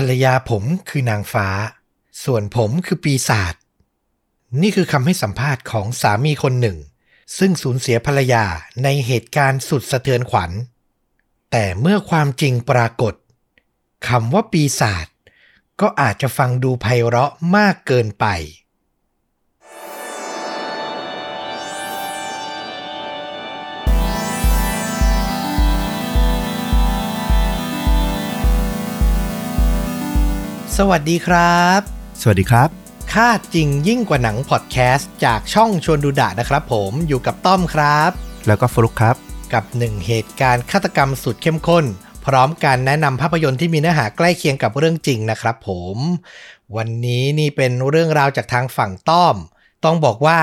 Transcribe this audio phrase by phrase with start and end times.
[0.00, 1.48] รรยาผมคือนางฟ้า
[2.24, 3.54] ส่วนผมคือปีศาจ
[4.60, 6.78] นี่คือคำให้สัมภาษณ์ของสามีคนหนึ่ง
[7.38, 8.44] ซึ่งสูญเสียภรรยา
[8.82, 10.50] ในเหตุการณ์สุดสะเทือนขวัญ
[11.50, 13.14] แต่เมื่อความจริงปรากฏ
[14.08, 15.06] คำว่าปีศาจ
[15.80, 18.26] ก็อาจจะฟังดูไพเราะมากเกินไป
[30.78, 31.80] สวัสดีครับ
[32.20, 32.68] สวัสดีครับ
[33.12, 38.10] ค่าจริงยิ่งกว่าหนังพอดแคสต์จากช่องชวนดูดะนะครับผมอยู่กับต้อมครับ
[38.46, 39.16] แล้วก็ฟลุกครับ
[39.54, 41.84] กับหนึ่งเหตุการณ์ฆาตกรรมสุดเข้มข้น
[42.26, 45.96] พร้อมการแนะนำภาพยนตร์ที่มีเนื้อหาใกล้เคียงกับเรื่องจริงนะครับผม
[46.76, 49.36] วันนี้นี่เป็นเรื่องราวจากทางฝั่งต้อม
[49.84, 50.40] ต้องบอกว่า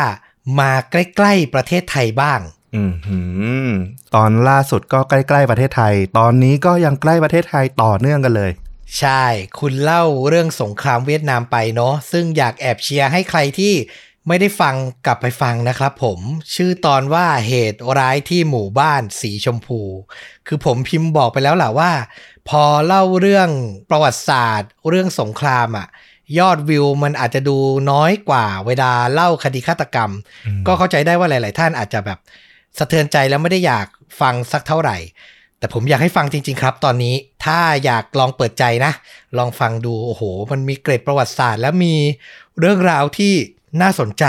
[0.59, 2.39] มาใกล้ๆประเทศไทยบ้าง
[2.75, 3.20] อืมหื
[3.67, 3.70] ม
[4.16, 8.52] ตอนล่าสุดก็ใกล้ ๆ ประเทศไทย ตอนนี้ก็ยังใกล้ประเทศไทยต่อเนื่องกันเลย
[9.00, 9.23] ใช่
[9.59, 13.73] คุณเล่าเรื่องสงครามเวียดนามไปเนาะซึ่งอยากแอบเชียร์ให้ใครที่
[14.28, 14.75] ไม่ได้ฟัง
[15.06, 16.20] กลับไปฟังนะครับผม
[16.56, 19.81] ชื่อตอนว่าเหตุร้ายที่หมู่บ้านสีชมพู
[20.48, 21.92] คือผมพิมพ์บอกไปแล้วแหละว่า
[22.50, 23.50] พอเล่าเรื่อง
[23.89, 25.88] ประวัติศาสตร์ เรื่องสงครามอะ่ะ
[26.39, 27.58] ยอดวิวมันอาจจะดู
[27.92, 30.11] น้อยกว่าเวลาเล่าคดีฆาตกรรม
[30.45, 32.20] อืมก็เข้าใจได้ว่าหลาย ๆ ท่านอาจจะแบบ
[32.78, 33.88] สะเทือนใจแล้วไม่ได้อยาก
[34.22, 34.98] ฟังสักเท่าไหร่
[35.59, 37.16] แต่ผมอยากให้ฟังจริง ๆ ครับ ตอนนี้
[37.48, 38.94] ถ้าอยากลองเปิดใจนะ
[39.38, 41.95] ลองฟังดูโอ้โห มันมีเกร็ดประวัติศาสตร์ และมี
[42.59, 43.34] เรื่องราวที่
[43.81, 44.26] น่าสนใจ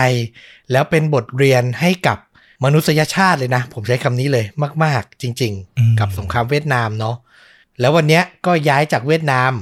[0.72, 2.18] แล้วเป็นบทเรียนให้กับ
[2.64, 4.44] มนุษยชาติเลยนะ ผมใช้คำนี้เลย
[4.84, 7.16] มาก ๆ จริงอืมๆกับสงครามเวียดนามเนาะ
[7.80, 9.52] แล้ววันเนี้ยก็ย้ายจากเวียดนาม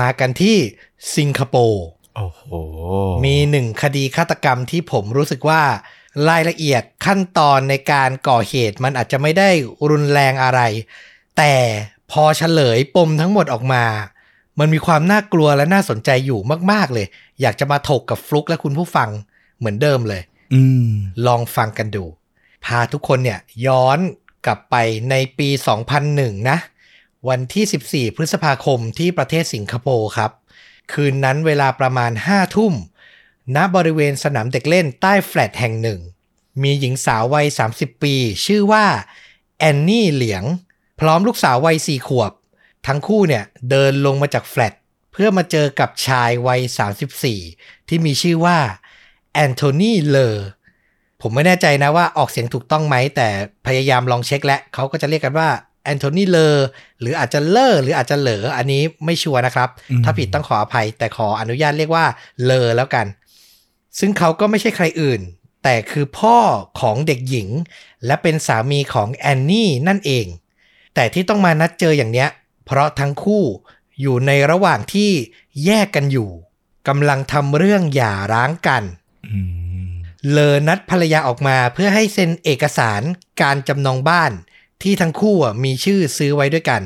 [0.00, 0.56] มากันที่
[1.16, 2.42] สิงคโปร์โอ้โห
[3.24, 5.62] มีหนึ่งคดีฆาตกรรมที่ผมรู้สึกว่า
[6.28, 9.50] รายละเอียดขั้นตอนในการก่อเหตุมันอาจจะไม่ได้
[9.90, 10.60] รุนแรงอะไร
[11.36, 11.54] แต่
[12.12, 13.84] พอเฉลยปมทั้งหมดออกมา
[14.58, 16.40] มันมีความน่ากลัวและน่าสนใจอยู่
[16.72, 17.06] มาก ๆ เลย
[17.40, 19.08] อยากจะมาถกกับฟลุกและคุณผู้ฟัง
[19.58, 20.22] เหมือนเดิมเลย
[20.54, 20.90] อืม
[21.26, 22.04] ลองฟังกันดู
[22.64, 23.98] พาทุกคนเนี่ยย้อน
[24.46, 24.76] กลับไป
[25.10, 25.48] ในปี
[25.98, 26.58] 2001 นะ
[27.28, 30.30] วันที่ 14 พฤษภาคมที่ประเทศสิงคโปร์ครับ
[30.92, 32.74] คืนนั้นเวลาประมาณ 5 ทุ่ม
[33.56, 36.00] ณ บริเวณสนามเด็กเล่นใต้แฟลตแห่งหนึ่ง
[36.62, 38.14] มีหญิงสาววัย 30 ปี
[38.46, 38.86] ชื่อว่า
[39.58, 40.44] แอนนี่เหลียง
[41.00, 42.32] พร้อมลูกสาววัย4ขวบ
[42.86, 44.74] ทั้งคู่เนี่ยเดินลงมาจากแฟลต
[45.12, 46.60] เพื่อมาเจอกับชายวัย
[47.24, 48.58] 34 ที่มีชื่อว่า
[49.34, 50.46] แอนโทนีเลอร์
[51.22, 53.28] ผมไม่แน่ใจนะว่าออกเสียงถูกต้องไหม แต่
[53.66, 55.48] พยายามลองเช็คแล้วเขาก็จะเรียกกันว่า
[55.84, 56.66] แอนโทนีเลอร์
[57.00, 62.04] หรืออาจจะเลอร์หรืออาจจะเหลออันนี้ไม่ชัวร์นะครับอืมถ้าผิดต้องขออภัย แต่ขออนุญาตเรียกว่า
[62.44, 63.06] เลอแล้วกัน
[63.98, 65.20] ซึ่งเขาก็ไม่ใช่ใครอื่น
[65.64, 66.38] แต่คือพ่อ
[66.80, 67.48] ของเด็กหญิง
[68.06, 70.26] และเป็นสามีของแอนนี่นั่นเอง
[71.00, 72.28] แต่ที่ต้องมานัดเจออย่างเนี้ย
[72.66, 73.44] เพราะทั้งคู่
[74.00, 75.10] อยู่ในระหว่างที่
[75.64, 76.30] แยกกันอยู่
[76.88, 78.82] กำลังทำเรื่องหย่าร้างกัน
[79.26, 79.38] อื
[79.86, 79.88] ม
[80.30, 83.02] เลอนัดภรรยาออกมาเพื่อให้เซ็นเอกสาร
[83.42, 84.32] การจำนองบ้าน
[84.82, 86.82] ที่ทั้งคู่อะมีชื่อซื้อไว้ด้วยกัน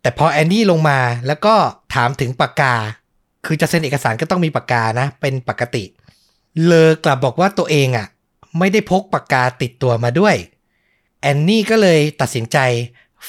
[0.00, 1.54] แต่พอแอนดี้ลงมาแล้วก็
[1.94, 2.74] ถามถึงปากกา
[3.46, 5.84] คือจะเซ็นเอกสารก็ต้องมีปากกานะ เป็นปกติ
[6.64, 8.06] เลอกลับบอกว่าตัวเองอะ
[8.58, 10.36] ไม่ได้พกปากกาติดตัวมาด้วย
[11.20, 12.58] แอนนี่ก็เลยตัดสินใจ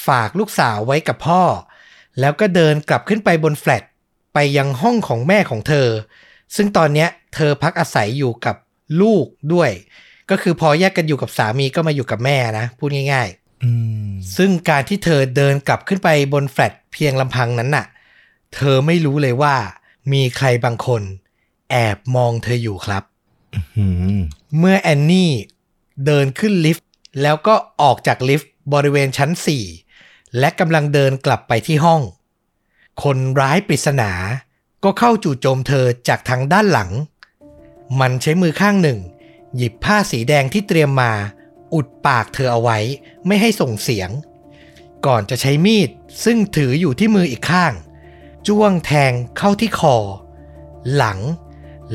[0.08, 1.44] ฝากลูกสาวไว้กับพ่อ
[2.20, 3.84] แล้วก็เดินกลับขึ้นไปบนแฟลต
[4.34, 5.88] ไปยังห้องของแม่ของเธอ
[6.56, 8.56] ซึ่งตอนเนี้ยเธอพักอาศัยอยู่กับ
[9.02, 9.72] ลูกด้วย
[10.30, 13.30] ก็คือพอแยกกันอยู่กับสามีก็มาอยู่กับแม่นะพูดง่าย
[13.64, 13.72] อื
[14.08, 17.86] มๆซึ่งการที่เธอเดินกลับขึ้นไปบนแฟลตเพียงลำพังนั้นน่ะ
[18.56, 19.56] เธอไม่รู้เลยว่า
[20.14, 21.02] มีใครบางคน
[21.72, 23.04] แอบมองเธออยู่ครับ
[23.78, 23.86] อื
[24.18, 24.22] ม
[24.58, 25.32] เมื่อแอนนี่
[26.06, 26.88] เดินขึ้นลิฟต์
[27.22, 29.85] แล้วก็ออกจากลิฟต์บริเวณชั้น4
[30.40, 32.02] และกำลังเดินกลับไปที่ห้อง
[33.04, 34.12] คนร้ายปริศนา
[34.84, 36.92] ก็เข้าจู่โจมเธอจากทางด้านหลัง
[38.00, 39.00] มันใช้มือข้างหนึ่ง
[39.56, 41.12] หยิบผ้าสีแดงที่เตรียมมา
[41.74, 42.78] อุดปากเธอเอาไว้
[43.28, 44.10] ไม่ให้ส่งเสียง
[45.06, 45.90] ก่อนจะใช้มีด
[46.24, 47.74] ซึ่งถืออยู่ที่มืออีกข้าง
[48.48, 49.98] จ้วงแทงเข้าที่คอ
[50.96, 51.20] หลัง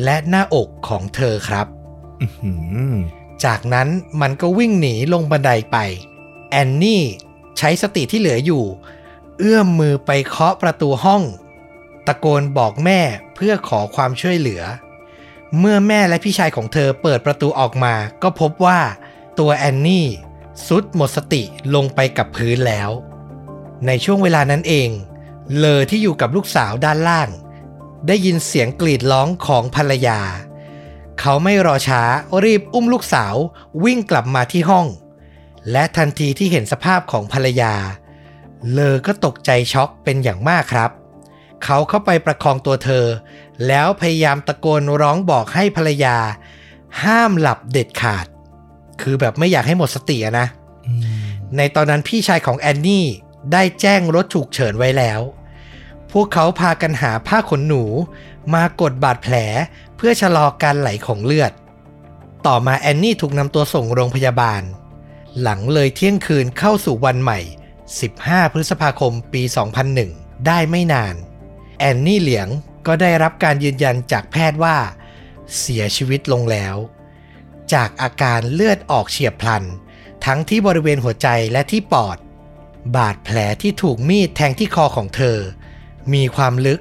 [0.03, 1.67] และหน้าอกของเธอครับ
[2.45, 2.51] อื
[2.95, 2.97] ม
[3.45, 3.89] จากนั้น
[4.21, 5.77] มันก็วิ่งหนีลงบันไดไป
[6.51, 7.03] แอนนี่
[7.61, 8.65] ใช้สติที่เหลืออยู่
[9.39, 11.23] เอื้อมมือไปเคาะประตูห้อง
[12.07, 13.01] ตะโกนบอกแม่
[13.35, 14.63] เพื่อขอความช่วยเหลือ
[15.59, 18.81] เมื่อแม่และพี่ชายของเธอเปิดประตูออกมา ก็พบว่า
[19.39, 20.07] ตัวแอนนี่
[20.67, 21.43] สุดหมดสติ
[21.75, 22.91] ลงไปกับพื้นแล้ว
[23.87, 24.91] ในช่วงเวลานั้นเอง
[25.57, 27.29] เลอที่อยู่กับลูกสาวด้านล่าง
[28.07, 30.21] ได้ยินเสียงกรีดร้องของภรรยา
[31.21, 32.03] เขาไม่รอช้า
[32.45, 33.35] รีบอุ้มลูกสาว
[33.85, 34.87] วิ่งกลับมาที่ห้อง
[35.71, 37.75] และทันทีที่เห็นสภาพของภรรยา
[38.73, 40.91] เลอก็ตกใจช็อกเป็นอย่างมากครับ
[41.65, 43.07] เขาเข้าไปประคองตัวเธอ
[43.67, 46.17] แล้วพยายามตะโกนร้องบอกให้ภรรยา
[47.03, 48.27] ห้ามหลับเด็ดขาด
[49.01, 50.47] คือแบบไม่อยากให้หมดสติอะนะ
[50.87, 51.03] อืม
[51.57, 53.07] ในตอนนั้นพี่ชายของแอนนี่
[53.53, 55.21] ได้แจ้งรถฉุกเฉินไว้แล้ว
[56.13, 57.85] พวกเขาพากันหาผ้าขนหนู
[58.55, 59.35] มากดบาดแผล
[59.97, 61.53] เพื่อชะลอการไหลของเลือด
[62.47, 64.63] ต่อมาแอนนี่ถูกนำตัวส่งโรงพยาบาล
[65.41, 67.41] หลังเลยเที่ยงคืนเข้าสู่วันใหม่
[67.97, 69.43] 15 พฤษภาคมปี
[69.95, 71.15] 2001 ได้ไม่นาน
[71.79, 72.49] แอนนี่เหลียง
[72.87, 74.77] ก็ได้รับการยืนยันจากแพทย์ว่า
[75.59, 76.77] เสียชีวิตลงแล้ว
[77.75, 79.65] จากอาการเลือดออกเฉียบพลัน
[80.25, 82.19] ทั้งที่บริเวณหัวใจและที่ปอด
[82.97, 85.39] บาดแผลที่ถูกมีดแทงที่คอของเธอ
[86.13, 86.81] มีความลึก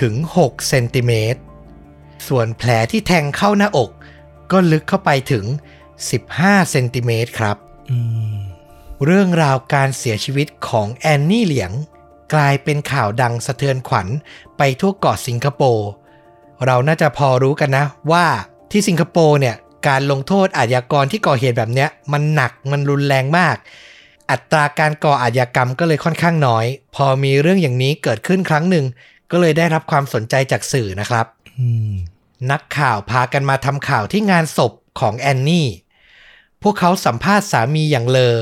[0.00, 1.40] ถึง 6 เซนติเมตร
[2.28, 3.90] ส่วนแผลที่แทงเข้าหน้าอก
[4.52, 5.44] ก็ลึกเข้าไปถึง
[6.08, 7.56] 15 เซนติเมตรครับ
[9.04, 11.72] เรื่องราวการเสียชีวิตของแอนนี่เหลียง
[12.34, 14.08] กลายเป็นข่าวดังสะเทือนขวัญ
[14.58, 15.88] ไปทั่วเกาะสิงคโปร์
[16.66, 18.26] เราน่าจะพอรู้กันนะว่า
[18.70, 19.56] ที่สิงคโปร์เนี่ย
[19.88, 23.56] การลงโทษอาชญากรที่ก่อเหตุแบบเนี้ย มันหนักมันรุนแรงมาก
[24.30, 26.64] อัตราการก่ออาชญากรรมก็เลยค่อนข้างน้อย
[26.94, 28.84] พอมีเรื่องอย่างนี้เกิดขึ้นครั้งหนึ่ง
[29.30, 31.26] ก็เลยได้รับความสนใจจากสื่อนะครับ
[31.58, 31.92] อืม
[32.50, 35.68] นักข่าวพากันมาทำข่าวที่งานศพของแอนนี่
[36.62, 38.36] พวกเขาสัมภาษณ์สามีอย่างเลอ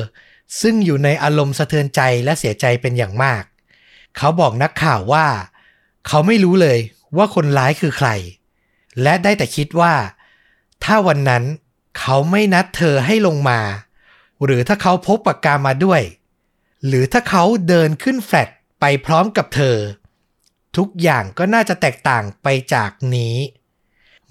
[0.61, 3.43] ซึ่งอยู่ในอารมณ์สะเทือนใจและเสียใจเป็นอย่างมาก
[4.17, 5.27] เขาบอกนักข่าวว่า
[6.07, 6.79] เขาไม่รู้เลย
[7.17, 8.09] ว่าคนร้ายคือใคร
[9.03, 9.95] และได้แต่คิดว่า
[10.85, 11.45] ถ้าวันนั้น
[11.99, 13.61] เขาไม่นัดเธอให้ลงมา
[14.45, 16.03] หรือถ้าเขาพกปากกามาด้วย
[16.87, 18.49] หรือถ้าเขาเดินขึ้นแฟลต
[18.81, 19.77] ไปพร้อมกับเธอ
[20.77, 23.37] ทุกอย่างก็น่าจะแตกต่างไปจากนี้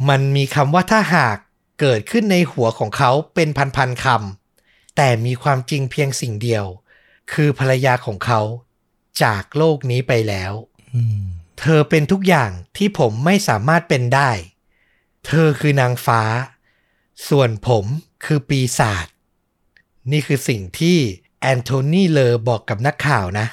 [0.10, 1.38] มันมีคำว่าถ้าหาก
[1.80, 6.66] เกิดขึ้นในหัวของเขาเป็นพันๆคำแต่มีความจริงเพียงสิ่งเดียว
[7.32, 8.42] คือภรรยาของเขา
[9.24, 10.54] จากโลกนี้ไปแล้ว
[10.96, 11.24] อืม
[11.60, 14.32] เธอเป็นทุกอย่างที่ผมไม่สามารถเป็นได้
[15.26, 16.22] เธอคือนางฟ้า
[17.30, 17.86] ส่วนผม
[18.26, 19.08] คือปีศาจ
[20.12, 20.98] นี่คือสิ่งที่
[21.42, 23.48] แอนโทนีเลอบอกกับนักข่าวนะ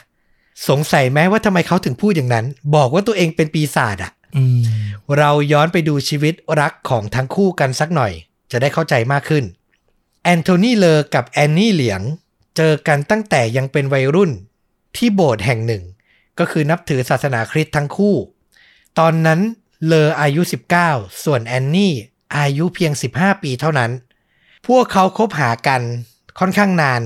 [0.68, 4.23] สงสัยไหมว่าทำไมเขาถึงพูดอย่างนั้น บอกว่าตัวเองเป็นปีศาจอะอืม
[5.18, 8.12] เราย้อนไปดูชีวิตรักของทั้งคู่กันสักหน่อย
[8.50, 9.44] จะได้เข้าใจมากขึ้น
[10.22, 12.02] แอนโทนีเลอกับแอนนี่เหลียง
[12.56, 14.30] เจอกันตั้งแต่ยังเป็นวัยรุ่น
[14.96, 15.82] ที่โบสถ์แห่งหนึ่ง
[16.38, 18.16] ก็คือนับถือศาสนาคริสต์ทั้งคู่
[18.98, 19.40] ตอนนั้น
[19.86, 20.42] เลออายุ
[20.82, 21.94] 19 ส่วนแอนนี่
[22.38, 23.90] อายุเพียง 15 ปีเท่านั้น
[24.66, 25.82] พวกเขาคบหากัน
[26.38, 27.02] ค่อนข้างนาน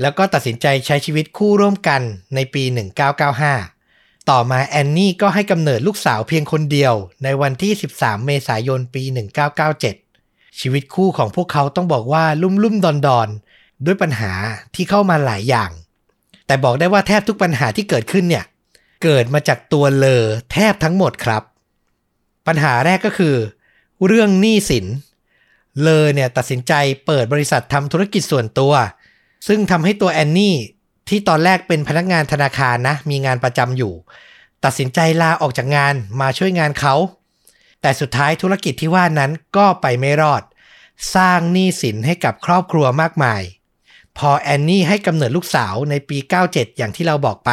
[0.00, 2.02] แล้วก็ตัดสินใจใช้ชีวิตคู่ร่วมกัน
[2.34, 2.62] ในปี
[3.26, 3.77] 1995
[4.30, 6.94] ต่อมาแอนนี่ก็ให้กำเนิดลูกสาวเพียงคนเดียว
[7.24, 9.02] ในวันที่ 13 เมษายนปี
[9.80, 13.28] 1997 ชีวิตคู่ของพวกเขาต้องบอกว่าลุ่มลุ่มดอนดอน
[13.84, 14.32] ด้วยปัญหา
[14.74, 15.70] ที่เข้ามาหลายอย่าง
[16.46, 18.44] แต่บอกได้ว่าแทบทุกปัญหาที่เกิดขึ้นเนี่ย
[19.04, 21.42] เกิดมาจากตัวเลอแทบทั้งหมดครับ
[22.46, 23.34] ปัญหาแรกก็คือ
[24.06, 24.86] เรื่องหนี้สิน
[25.82, 26.72] เลอเนี่ยตัดสินใจ
[27.06, 28.72] เปิดบริษัททำธุรกิจส่วนตัว
[29.48, 30.56] ซึ่งทำให้ตัวแอนนี่
[31.08, 33.94] ที่ตอนแรกเป็นพนักงานธนาคารนะ มีงานประจำอยู่
[34.64, 36.94] ตัดสินใจลาออกจากงานมาช่วยงานเขา
[37.80, 40.42] แต่สุดท้ายธุรกิจที่ว่านั้นก็ไปไม่รอด
[41.14, 43.42] สร้างหนี้สินให้กับครอบครัวมากมาย
[44.18, 46.18] พอแอนนี่ให้กำเนิดลูกสาวในปี
[46.48, 47.50] 97 อย่างที่เราบอกไป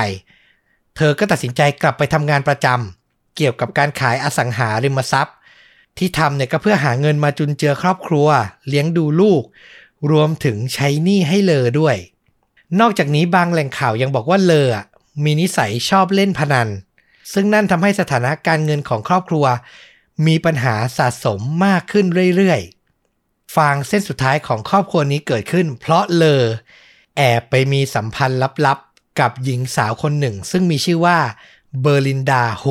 [0.95, 5.35] เธอก็ตัดสินใจกลับไปทำงานประจำเกี่ยวกับการขายอสังหาริมทรัพย์
[5.97, 8.27] ที่ทำเนี่ยก็เพื่อหาเงินมาจุนเจือครอบครัว
[8.67, 9.43] เลี้ยงดูลูก
[10.11, 11.95] รวมถึงใช้หนี้ให้เลอด้วย
[12.79, 14.69] นอกจากนี้บางแหล่งข่าวยังบอกว่าเลอ
[15.23, 16.69] มีนิสัยชอบเล่นพนัน
[17.33, 19.45] ซึ่งนั่นทำให้สถานะการเงินของครอบครัว
[20.27, 22.05] มีปัญหาสะสมมากขึ้น
[22.35, 26.43] เรื่อยๆ ฟางเส้นสุดท้ายของครอบครัวนี้เกิดขึ้น เพราะเลอ
[27.17, 31.17] แอบไปมีสัมพันธ์ลับๆ กับหญิงสาวคนหนึ่ง ซึ่งมีชื่อว่า
[31.81, 32.65] เบอร์ลินดาโฮ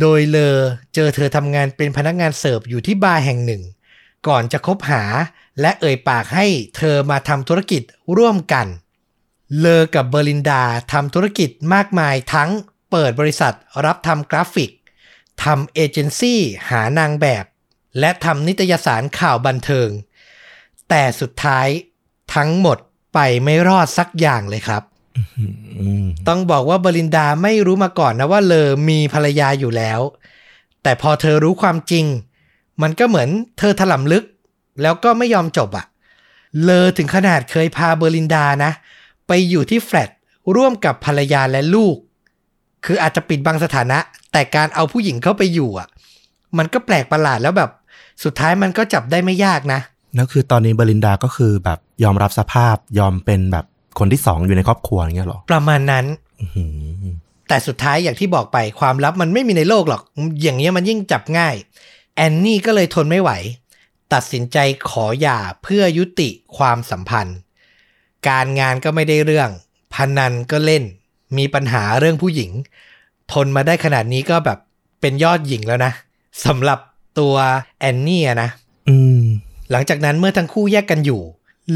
[0.00, 0.56] โดยเลอ
[0.94, 3.62] เจอเธอทำงานเป็นพนักงานเสิร์ฟอยู่ที่บาร์แห่งหนึ่ง
[4.26, 5.02] ก่อนจะคบหา
[5.60, 6.46] และเอ่ยปากให้
[6.76, 7.82] เธอมาทำธุรกิจ
[8.16, 8.66] ร่วมกัน
[9.58, 12.50] เลอกับเบอร์ลินดาทำธุรกิจมากมายทั้ง
[12.90, 14.70] เปิดบริษัทรับทำกราฟิก
[15.44, 17.44] ทำเอเจนซี่หานางแบบ
[17.98, 19.88] และทำนิตยสารข่าวบันเทิง
[20.88, 21.68] แต่สุดท้าย
[22.34, 22.78] ทั้งหมด
[23.14, 24.82] ไปไม่รอดสักอย่างเลยครับ
[25.78, 30.00] อืมต้องบอกว่าเบอรินดาไม่รู้มาก่อนนะว่าเลอมีภรรยาอยู่แล้ว
[30.82, 32.04] แต่พอเธอรู้ความจริง
[32.82, 34.24] มันก็เหมือนเธอถลำลึก
[34.82, 35.86] แล้วก็ไม่ยอมจบอะ
[36.62, 38.72] เลอถึงขนาดเคยพาเบอรินดานะ
[39.26, 40.10] ไปอยู่ที่แฟลต
[40.56, 41.96] ร่วมกับภรรยาและลูก
[42.84, 43.98] คืออาจจะปิดบังสถานะ
[44.32, 45.88] แต่การเอาผู้หญิงเข้าไปอยู่อะ
[46.58, 47.70] มันก็แปลกประหลาดแล้วแบบ
[48.24, 49.80] สุดท้ายมันก็จับได้ไม่ยากนะ
[50.14, 53.64] แล้วคือตอนนี้เบอร์ลินดาก็คือแบบยอมรับสภาพยอมเป็นแบบ
[53.98, 56.04] คนที่สองอยู่ในครอบครัวอย่างเงี้ยเหรอ ประมาณนั้น
[56.40, 56.64] อื้อหื
[57.02, 57.06] อ
[57.48, 60.02] แต่สุดท้ายอย่างที่บอกไปความลับมันไม่มีในโลกหรอก
[60.42, 61.54] อย่างนี้ยมันยิ่งจับง่าย
[62.16, 63.30] แอนนี่ก็เลยทนไม่ไหว
[64.12, 64.58] ตัดสินใจ
[64.90, 67.36] ขอหย่าเพื่อยุติความสัมพันธ์
[68.28, 69.50] การงานก็ไม่ได้เรื่อง
[69.94, 70.84] พนันก็เล่น
[71.38, 72.50] มีปัญหาเรื่องผู้หญิง
[73.32, 74.58] ทนมาได้ขนาดนี้ก็แบบ
[75.00, 75.92] เป็นยอดหญิงแล้วนะ
[76.46, 76.78] สำหรับ
[77.18, 77.34] ตัว
[77.80, 78.50] แอนนี่อะนะ
[78.88, 79.22] อืม
[79.70, 81.22] หลังจากนั้นเมื่อทั้งคู่แยกกันอยู่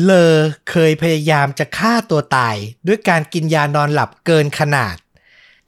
[0.03, 0.35] เลอ
[0.71, 4.97] เคยพยายามจะฆ่าตัวตายด้วยการกินยานอนหลับเกินขนาด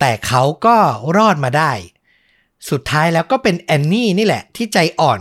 [0.00, 0.76] แต่เขาก็
[1.16, 1.72] รอดมาได้
[2.70, 5.20] สุดท้ายแล้วก็เป็นแอนนี่นี่แหละ ที่ใจอ่อน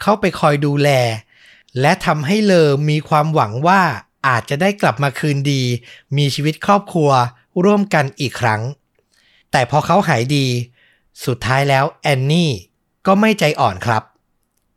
[0.00, 0.88] เข้าไปคอยดูแล
[1.80, 3.82] และทำให้เลอมีความหวังว่า
[4.26, 5.62] อาจจะได้กลับมาคืนดี
[6.16, 7.10] มีชีวิตครอบครัว
[7.64, 8.62] ร่วมกันอีกครั้ง
[9.50, 10.46] แต่พอเขาหายดี
[11.26, 12.50] สุดท้ายแล้วแอนนี่
[13.06, 14.02] ก็ไม่ใจอ่อนครับ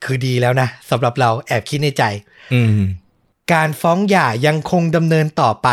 [0.04, 2.04] คือดีแล้วนะสำหรับเราแอบคิดในใจ
[2.54, 2.80] อืม
[3.54, 5.70] การฟ้องหย่ายังคงดำเนินต่อไป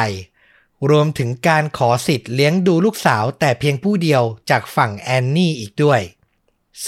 [0.91, 6.01] รวมถึงการขอสิทธิ์เลี้ยงดูลูกสาวแต่เพียงผู้เดียวจากฝั่งแอนนี่อีกด้วย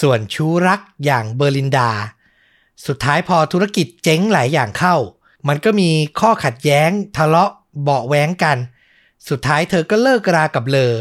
[0.01, 1.91] ส่วนชู้รักอย่างเบอร์ลินดา
[2.87, 4.97] สุดท้ายพอธุรกิจเจ๊งหลายอย่างเข้า
[5.49, 7.51] มันก็มีข้อขัดแย้งทะเลาะ
[7.83, 8.59] เบาะแว้งกัน
[9.29, 10.95] สุดท้ายเธอก็เลิกรากับเลอ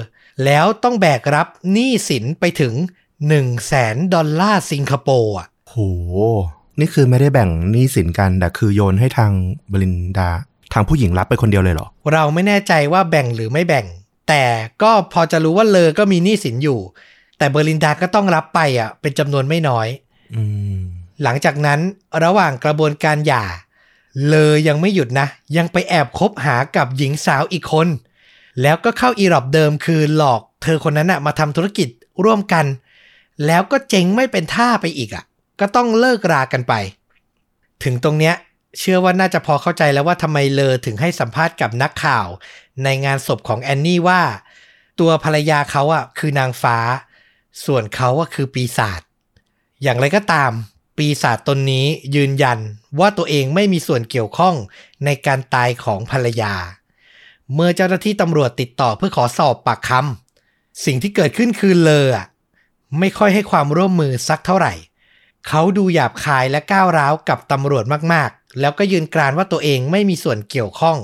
[0.45, 2.73] แล้วต้องแบกรับหนี้สินไปถึง
[3.05, 5.75] 1 0 0 0 0แสนดอลลาร์สิงคโปร์อะโห
[6.79, 9.31] นี่คือไม่ได้แบ่งหนี้สินกัน แต่คือโยนให้ทาง
[9.71, 10.29] บรินดา
[10.73, 13.85] ทางผู้หญิงรับไปคนเดียวเลยเหรอ เราไม่แน่ใจว่าแบ่งหรือไม่แบ่ง
[14.29, 14.43] แต่
[14.81, 16.79] ก็พอจะรู้ว่าเลอก็มีหนี้สินอยู่
[17.37, 19.87] แต่เบอร์ลินดาก็ต้องรับไปอะ เป็นจำนวนไม่น้อย
[20.35, 20.43] อื
[20.75, 20.77] ม
[21.23, 21.79] หลังจากนั้น
[22.23, 23.45] ระหว่างกระบวนการหย่า
[24.27, 25.27] เลอยังไม่หยุดนะ
[25.57, 27.87] ยังไปแอบคบหากับหญิงสาวอีกคน
[28.61, 31.89] แล้วก็เข้าอีรอบเดิมคือหลอกเธอคนนั้นอะมาทำธุรกิจ
[32.23, 32.65] ร่วมกัน
[33.45, 35.23] แล้วก็เจ๊งไม่เป็นท่าไปอีกอะ
[35.59, 36.73] ก็ต้องเลิกรากันไป
[37.83, 38.35] ถึงตรงเนี้ย
[38.79, 42.27] เชื่อว่าน่าจะพอเข้าใจแล้วว่าทำไมเลอถึงให้สัมภาษณ์กับนักข่าว
[42.83, 44.21] ในงานศพของแอนนี่ว่า
[44.99, 46.77] ตัวภรรยาเขาอะคือนางฟ้า
[47.65, 49.01] ส่วนเขาอะคือปีศาจ
[49.83, 50.51] อย่างไรก็ตาม
[50.97, 52.59] ปีศาจตนนี้ยืนยัน
[52.99, 54.55] ว่าตัวเองไม่มีส่วนเกี่ยวข้อง
[55.05, 56.53] ในการตายของภรรยา
[57.53, 62.07] เมื่อเจ้าหน้าที่ตำรวจติดต่อเพื่อขอสอบปากคำสิ่งที่เกิดขึ้นคือเลอ
[62.99, 64.73] ไม่ค่อยให้ความร่วมมือสักเท่าไหร่
[65.47, 70.97] เขาดูหยาบคายและก้าวร้าวกับตำรวจมากๆ แล้วก็ยืนกรานว่าตัวเองไม่มีส่วนเกี่ยวข้อง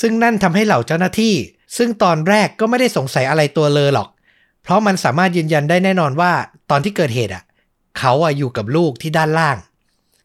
[0.00, 1.34] ซึ่งนั่นทำให้เหล่าเจ้าหน้าที่
[1.76, 4.08] ซึ่งตอนแรกก็ไม่ได้สงสัยอะไรตัวเลอหรอก
[4.62, 6.32] เพราะมันสามารถยืนยันได้แน่นอนว่า
[6.70, 7.44] ตอนที่เกิดเหตุอะ
[7.98, 9.56] เขาอะอยู่กับลูกที่ด้านล่าง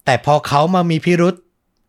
[0.06, 1.36] แต่พอเขามามีพิรุษ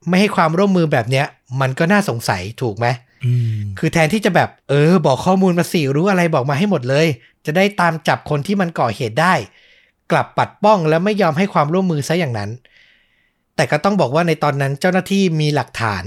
[0.09, 1.27] ไม่ให้ความร่วมมือแบบเนี้ย
[1.61, 2.87] มันก็น่าสงสัยถูกไหม
[3.25, 7.07] อืมคือแทนที่จะแบบ เออ บอกข้อมูลมาสิรู้อะไรบอกมาให้หมดเลย
[7.47, 9.35] จะได้ตามจับคนที่มันก่อเหตุได้
[10.11, 12.51] กลับปัดป้องและไม่ยอมให้ความร่วมมือซะอย่างนั้น
[13.57, 16.05] แต่ก็ต้องบอกว่าในตอนนั้นเจ้าหน้าที่มีหลักฐาน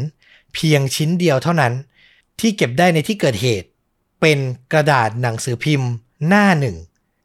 [0.54, 1.74] เพียงชิ้นเดียวเท่านั้น
[2.40, 3.68] ที่เก็บได้ในที่เกิดเหตุ
[4.22, 4.40] เป็น
[4.74, 5.90] กระดาษหนังสือพิมพ์
[6.28, 6.76] หน้าหนึ่ง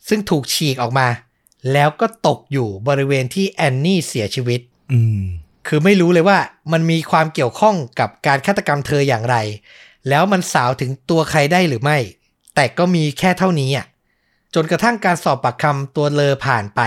[0.08, 1.06] ซึ่งถูกฉีกออกมา
[1.72, 4.60] แล้วก็ตกอยู่บริเวณที่แอนนี่เสียชีวิต
[4.92, 5.22] อืม
[5.66, 6.38] คือไม่รู้เลยว่า
[6.72, 9.36] มันมีความเกี่ยวข้องกับการฆาตกรรมเธออย่างไร
[10.08, 11.98] แล้วมันสาวถึงตัวใครได้หรือไม่
[12.54, 13.86] แต่ก็มีแค่เท่านี้อะ
[14.54, 16.80] จนกระทั่งการสอบปากคำตัวเลอผ่านไป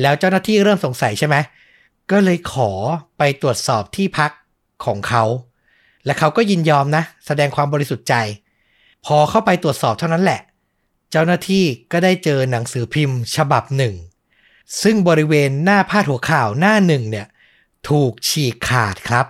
[0.00, 1.36] แล้วเจ้าหน้าที่เริ่มสงสัยใช่ไหม
[2.10, 2.70] ก็เลยขอ
[3.18, 4.30] ไปตรวจสอบที่พัก
[4.84, 5.24] ของเขา
[6.04, 8.14] และเขาก็ยินยอมนะ แสดงความบริสุทธิ์ใจ
[9.06, 10.40] พอเข้าไปตรวจสอบเท่านั้นแหละ
[11.16, 13.94] เจ้าหน้าที่ก็ได้เจอหนังสือพิมพ์ฉบับหนึ่ง
[14.82, 17.26] ซึ่งบริเวณหน้าพาดหัวข่าวหน้าหนึ่งเนี่ย
[17.88, 19.26] ถูกฉีกขาดครับ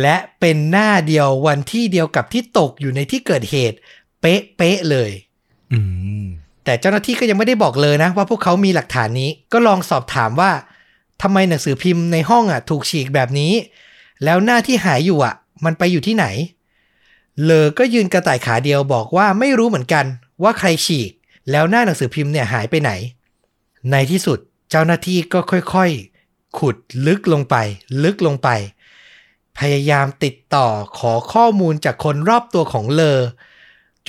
[0.00, 3.76] และเป็นหน้าเดียววันที่เดียวกับที่ตกอยู่ในที่เกิดเหตุ
[4.20, 5.10] เป๊ะๆเลย
[5.72, 5.80] อื
[6.22, 6.24] ม
[6.64, 10.50] แต่เจ้าหน้าที่ก็ยังไม่ได้บอกเลยนะ ว่าพวกเขามีหลักฐานนี้ก็ลองสอบถามว่า
[11.22, 13.52] ทำไมหนังสือพิมพ์ในห้องอะ ถูกฉีกแบบนี้
[14.24, 15.34] แล้วหน้าที่หายอยู่อะ
[15.64, 16.26] มันไปอยู่ที่ไหน
[17.44, 20.04] เลอก็ยืนกระต่ายขาเดียวบอกว่าไม่รู้เหมือนกัน
[20.42, 21.12] ว่าใครฉีก
[21.50, 22.90] แล้วหน้าหนังสือพิมพ์เนี่ยหายไปไหน
[23.90, 24.38] ในที่สุด
[24.70, 26.76] เจ้าหน้าที่ก็ค่อยๆ ขุด
[27.06, 27.56] ลึกลงไป
[28.04, 28.48] ลึกลงไป
[29.58, 30.66] พยายามติดต่อ
[30.98, 33.20] ขอข้อมูลจากคนรอบตัวของเลอ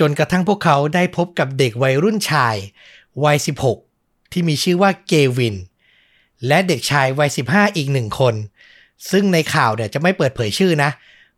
[0.00, 2.56] จนกระทั่งพวกเขาได้พบกับเด็กวัยรุ่นชาย
[3.24, 3.36] วัย
[3.84, 5.56] 16 ที่มีชื่อว่าเกวิน
[6.46, 8.34] และเด็กชายวัย 15 อีกหนึ่งคน
[9.10, 10.90] ซึ่งในข่าวเนี่ยจะไม่เปิดเผยชื่อนะ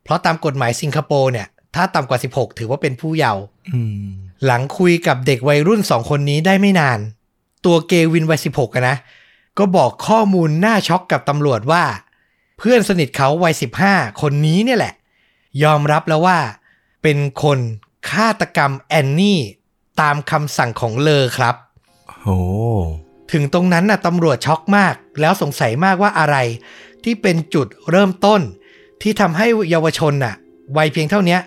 [0.02, 3.42] เพราะตามกฎหมายสิงคโปร์เนี่ยถ้าต่ำกว่า 16 ถือว่าเป็นผู้เยาว์
[4.44, 6.98] หลังคุยกับเด็กวัยรุ่นสองคนนี้ได้ไม่นาน
[7.64, 8.96] ตัวเกวินวัย16อะนะ
[9.58, 11.84] ก็บอกข้อมูลน่าช็อกกับตำรวจว่า
[12.58, 13.54] เพื่อนสนิทเขาวัย
[13.86, 14.94] 15คนนี้เนี่ยแหละ
[15.62, 16.38] ยอมรับแล้วว่า
[17.02, 17.58] เป็นคน
[18.10, 19.40] ฆาตกรรมแอนนี่
[20.00, 21.54] ตามคำสั่งของเลอครับ
[22.08, 22.28] โห
[23.32, 26.36] ถึงตรงนั้นน่ะตำรวจช็อกมาก แล้วสงสัยมากว่าอะไร
[27.04, 28.40] ที่เป็นจุดเริ่มต้น
[29.02, 30.34] ที่ทำให้เยาวชนน่ะ
[30.76, 31.40] วัยเพียงเท่าเนี้ย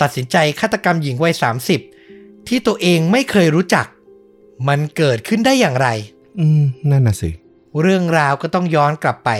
[0.00, 1.97] ตัดสินใจฆาตกรรมหญิงวัย30
[2.48, 3.86] ที่ตัวเองไม่เคยรู้จัก
[4.68, 5.88] มันเกิดขึ้นได้อย่างไร
[6.40, 7.30] อืม นั่นน่ะสิ
[7.82, 9.30] เรื่องราวก็ต้องย้อนกลับไป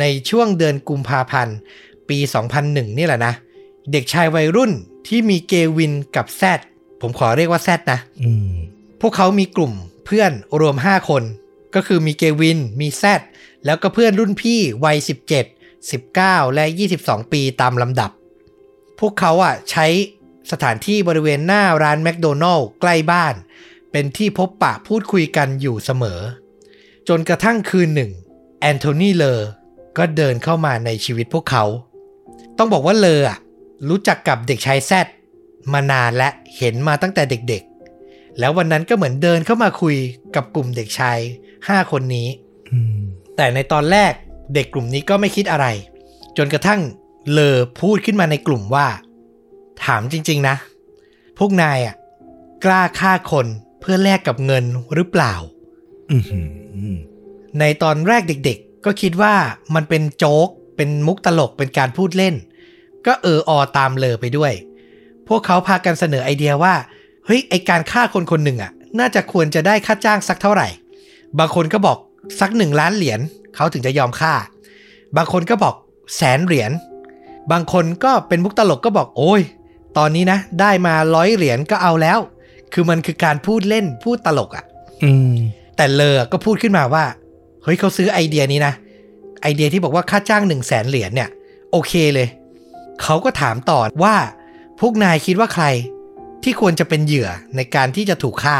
[0.00, 1.56] ในช่วงเดือนกุมภาพันธ์
[2.08, 2.18] ปี
[2.58, 3.34] 2001 นี่แหละนะ
[3.92, 4.72] เด็กชายวัยรุ่น
[5.06, 6.60] ที่มีเกวินกับแซด
[7.00, 8.54] ผมขอเรียกว่าแซดนะอืม
[9.00, 9.72] พวกเขามีกลุ่ม
[10.06, 11.22] เพื่อนรวม 5 คน
[11.74, 13.20] ก็คือมีเกวิน มีแซด
[13.64, 14.96] แล้วก็เพื่อนรุ่นพี่วัย
[15.52, 16.64] 17 19 และ
[16.98, 18.10] 22 ปีตามลำดับ
[19.00, 19.86] พวกเขาอะใช้
[20.50, 23.34] สถานที่บริเวณหน้าร้านแมคโดนัลล์ใกล้บ้าน
[23.92, 26.20] เป็นที่พบปะพูดคุยกันอยู่เสมอ
[27.08, 28.10] จนกระทั่งคืนหนึ่ง
[28.60, 29.48] แอนโทนีเลอร์
[29.98, 31.64] ก็เดินเข้ามาในชีวิตพวกเขา
[32.58, 33.38] ต้องบอกว่าเลออะ
[33.88, 35.06] รู้จักกับเด็กชายแซด
[35.72, 39.96] มานานและเห็นมาตั้งแต่เด็กๆ แล้ววันนั้นก็เหมือนเดินเข้ามาคุย
[40.34, 41.18] กับกลุ่มเด็กชาย
[41.54, 42.28] 5คนนี้
[42.72, 43.00] อืม
[43.36, 44.12] แต่ในตอนแรก
[44.54, 45.66] เด็กกลุ่มนี้ก็ไม่คิดอะไร
[46.36, 46.80] จนกระทั่ง
[47.30, 48.86] เลอพูดขึ้นมาในกลุ่มว่า
[49.84, 50.56] ถามจริง ๆ นะ
[51.38, 51.94] พวกนายอะ
[52.64, 53.46] กล้าฆ่าคน
[53.80, 54.64] เพื่อแลกกับเงิน
[54.94, 55.34] หรือเปล่า
[56.10, 56.38] อืมอื
[56.94, 56.96] ม
[57.58, 59.34] ในตอนแรกเด็ก ๆ ก็คิดว่า
[59.74, 62.34] มันเป็นโจ๊ก เป็นมุกตลกเป็นการพูดเล่น
[63.06, 64.52] ก็เออออตามเลอไปด้วย
[65.28, 66.74] พวกเขาพากันเสนอไอเดียว่า
[67.26, 70.68] เฮ้ยไอการฆ่าคนคนหนึ่งอะ น่าจะควรจะได้ค่าจ้างสักเท่าไหร่
[71.38, 71.98] บางคนก็บอก
[72.40, 73.20] สักหนึ่งล้านเหรียญ
[73.54, 74.34] เขาถึงจะยอมฆ่า
[75.16, 75.74] บางคนก็บอก
[76.16, 76.72] แสนเหรียญ
[77.52, 79.42] บางคนก็เป็นมุกตลกก็บอกโอ้ย
[79.98, 82.18] ตอนนี้นะ ได้มาร้อยเหรียญก็เอาแล้ว
[82.72, 84.64] คือมันคือการพูดเล่นพูดตลกอะ
[85.04, 85.34] อืม
[85.76, 87.04] แต่เลอก็พูดขึ้นมาว่า
[87.62, 88.74] เฮ้ยเขาซื้อไอเดียนี้นะ
[89.42, 91.30] ไอเดียที่บอกว่าค่าจ้างหนึ่งแสนเหรียญเนี่ย
[91.72, 92.28] โอเคเลย
[93.02, 94.16] เขาก็ถามต่อว่า
[94.80, 95.66] พวกนายคิดว่าใคร
[96.42, 98.58] ที่ควรจะเป็นเหยื่อในการที่จะถูกฆ่า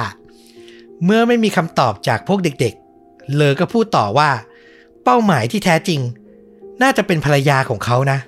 [1.05, 2.75] เมื่อไม่มีคำตอบจากพวกเด็ก
[3.05, 4.31] ๆ เลอก็พูดต่อว่า
[5.05, 6.01] เป้าหมายที่แท้จริง
[6.83, 8.19] น่าจะเป็นภรรยาของเขานะ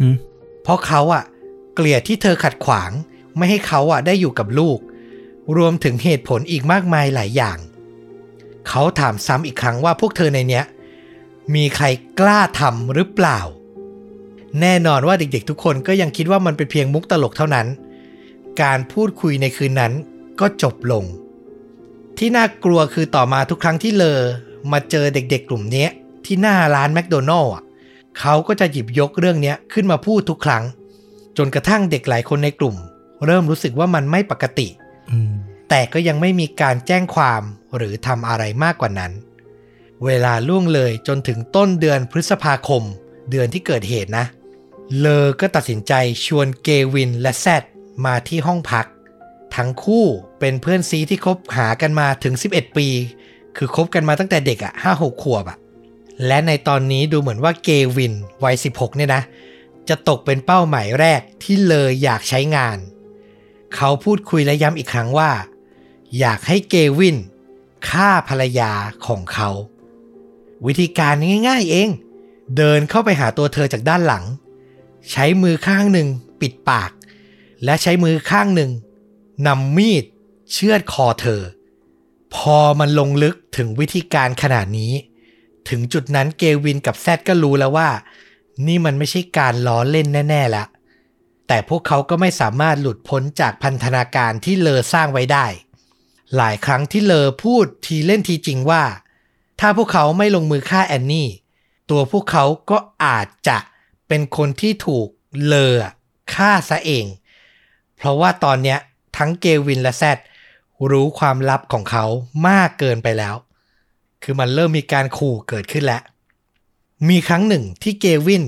[0.00, 0.14] อืม
[0.62, 2.90] เพราะเขาอะเกลียดที่เธอขัดขวาง
[3.36, 4.78] ไม่ให้เขาอะได้อยู่กับลูก
[5.56, 7.58] รวมถึงเหตุผลอีกมากมายหลายอย่าง
[8.68, 10.64] เขาถามซ้ำอีกครั้งว่าพวกเธอในเนี้ย
[11.54, 11.86] มีใคร
[12.20, 13.40] กล้าทำหรือเปล่า
[14.60, 17.66] แน่นอนว่าเด็กๆทุกคนก็ยังคิดว่ามันเป็นเพียงมุกตลกเท่านั้น
[18.62, 19.92] การพูดคุยในคืนนั้น
[20.40, 21.04] ก็จบลง
[22.18, 24.20] ที่น่ากลัวคือต่อมาทุกครั้งที่เลอ
[24.72, 25.90] มาเจอเด็กๆกลุ่มเนี้ย
[26.24, 27.52] ที่หน้าร้านแมคโดนัลล์
[28.18, 30.64] เขาก็จะหยิบยกเรื่องเนี้ยขึ้นมาพูดทุกครั้ง
[31.42, 32.76] จนกระทั่งเด็กหลายคนในกลุ่ม
[33.26, 34.68] เริ่มรู้สึกว่ามันไม่ปกติ
[35.10, 35.32] อืม
[35.68, 37.42] แต่ก็ยังไม่มีการแจ้งความ
[37.76, 39.12] หรือทำอะไรมากกว่านั้น
[40.04, 42.82] เวลาล่วงเลยจนถึงต้นเดือนพฤษภาคม
[43.30, 44.26] เดือนที่เกิดเหตุนะ
[44.98, 45.92] เลอก็ตัดสินใจ
[46.26, 47.62] ชวนเกวินและแซด
[48.04, 48.86] มาที่ห้องพัก
[49.56, 50.06] ทั้งคู่
[50.40, 52.88] เป็นเพื่อนซีที่คบหากันมาถึง 11 ปี
[53.56, 55.58] คือคบกันมาตั้งแต่เด็กอะ่ะห้าหกขวบอะ่ะ
[56.26, 59.22] และในตอนนี้ดูเหมือนว่าเกวินวัย 16 เนี่ยนะ
[59.88, 62.78] จะตกเป็นเป้าหมายแรกที่เลออยากใช้งาน
[63.74, 65.30] เขาพูดคุยและย้ำอีกครั้งว่า
[66.18, 67.16] อยากให้เกวิน
[67.88, 68.72] ฆ่าภรรยา
[69.06, 69.50] ของเขา
[70.66, 71.14] วิธีการ
[71.48, 71.88] ง่ายๆเอง
[72.56, 74.24] เดินเข้าไปหาตัวเธอจากด้านหลัง
[75.10, 76.08] ใช้มือข้างหนึ่ง
[76.40, 76.90] ปิดปาก
[77.64, 78.70] และใช้มือข้างหนึ่ง
[79.46, 80.04] นำมีด
[80.52, 81.42] เชือดคอเธอ
[82.34, 84.92] พอมันลงลึกถึงวิธีการขนาดนี้
[85.68, 87.88] ถึงจุดนั้นเกวินกับแซดก็รู้แล้วว่า
[88.66, 90.68] นี่มันไม่ใช่การล้อเล่นแน่ๆแล้ว
[91.48, 95.46] แต่พวกเขาก็ไม่สามารถหลุดพ้นจากพันธนาการที่เลอสร้างไว้ได้
[96.36, 98.84] หลายครั้งที่เลอพูดทีเล่นทีจริงว่า
[99.60, 101.28] ถ้าพวกเขาไม่ลงมือฆ่าแอนนี่
[101.90, 103.58] ตัวพวกเขาก็อาจจะ
[104.08, 105.08] เป็นคนที่ถูก
[105.44, 105.76] เลอ
[106.34, 107.06] ฆ่าซะเอง
[107.96, 108.78] เพราะว่าตอนเนี้ย
[109.16, 110.18] ทั้งเกวินและแซด
[110.90, 112.04] รู้ความลับของเขา
[112.48, 113.34] มากเกินไปแล้ว
[114.22, 116.02] คือมันเริ่มมีการขู่เกิดขึ้นแล้ว
[117.08, 118.44] มีครั้งหนึ่งที่เกวิน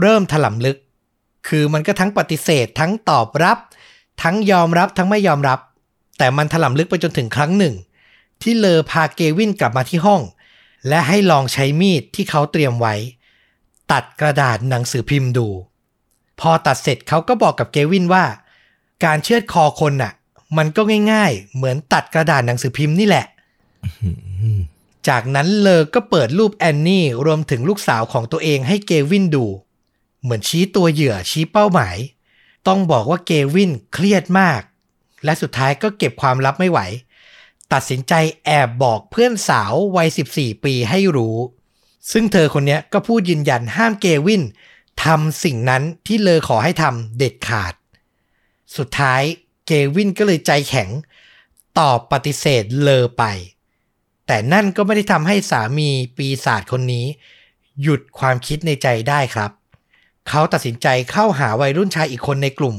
[0.00, 0.78] เริ่มถลำลึก
[1.48, 3.58] คือมันก็ทั้งปฏิเสธทั้งตอบรับ
[4.22, 5.58] ทั้งยอมรับทั้งไม่ยอมรับ
[6.18, 7.74] แต่มันถลำลึกไปจนถึงครั้งหนึ่ง
[8.42, 10.22] ที่เลอพาเกวินกลับมาที่ห้อง
[10.88, 12.94] และให้ลองใช้มีดที่เขาเตรียมไว้
[13.92, 15.48] ตัดกระดาษหนังสือพิมพ์ดู
[16.40, 18.24] พอตัดเสร็จเขาก็บอกกับเกวินว่า
[19.04, 20.12] การเชือดคอคนน่ะ
[20.56, 23.26] มันก็ง่าย ๆ เหมือนตัดกระดาษหนังสือพิมพ์นี่แหละ
[25.08, 29.46] จากนั้นเลอก็เปิดรูปแอนนี่รวมถึงลูกสาวของตัวเองให้เกวินดู
[30.22, 31.96] เหมือนชี้ตัวเหยื่อชี้เป้าหมาย
[32.68, 34.60] ต้องบอกว่าเกวินเครียดมาก
[35.24, 36.80] และสุดท้ายก็เก็บความลับไม่ไหว
[37.72, 41.36] ตัดสินใจแอบบอกเพื่อนสาววัย 14 ปีให้รู้
[42.12, 44.42] ซึ่งเธอคนนี้ก็พูดยืนยันห้ามเกวิน
[45.04, 47.74] ทำสิ่งนั้นที่เลอขอให้ทำเด็ดขาด
[48.76, 49.22] สุดท้าย
[49.66, 50.88] เกวินก็เลยใจแข็ง
[51.78, 53.24] ตอบปฏิเสธเลอไป
[54.26, 57.06] แต่นั่นก็ไม่ได้ทำให้สามีปีศาจคนนี้
[57.82, 59.50] หยุดความคิดในใจได้ครับ
[60.28, 62.76] เขาตัดสินใจเข้าหาวัยรุ่นชายอีกคนในกลุ่ม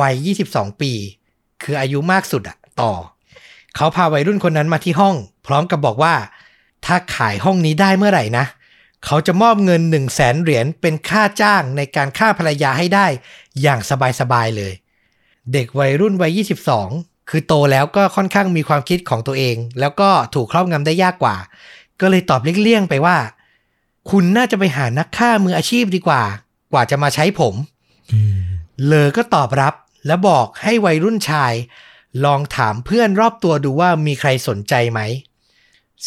[0.00, 0.14] วัย
[0.48, 0.92] 22 ปี
[1.62, 2.92] คืออายุมากสุดอะต่อ
[3.76, 6.14] เขาพาวัยรุ่นคนนั้นมาที่ห้อง พร้อมกับบอกว่า
[6.86, 8.46] ถ้าขายห้องนี้ได้เมื่อไหร่นะ
[9.04, 13.06] เขาจะมอบเงิน1นึ่งแสนเหรียญเป็นค่าจ้างในการฆ่าภรรยาให้ได้
[13.62, 13.80] อย่าง
[14.20, 14.72] สบายๆเลย
[15.52, 16.40] เด็กวัยรุ่นวัย
[16.78, 21.36] 22 คือโตแล้วก็ค่อนข้างมีความคิดของตัวเอง แล้วก็ถูกครอบงำได้ยากกว่า
[22.00, 23.16] ก็เลยตอบเลี่ยงๆไปว่า
[24.10, 26.22] คุณน่าจะไปหานักฆ่ามืออาชีพดีกว่า
[26.72, 27.54] กว่าจะมาใช้ผม
[28.86, 29.74] เลอก็ตอบรับ
[30.06, 31.52] และบอกให้วัยรุ่นชาย
[32.24, 35.00] ลองถามเพื่อนรอบตัวดูว่ามีใครสนใจไหม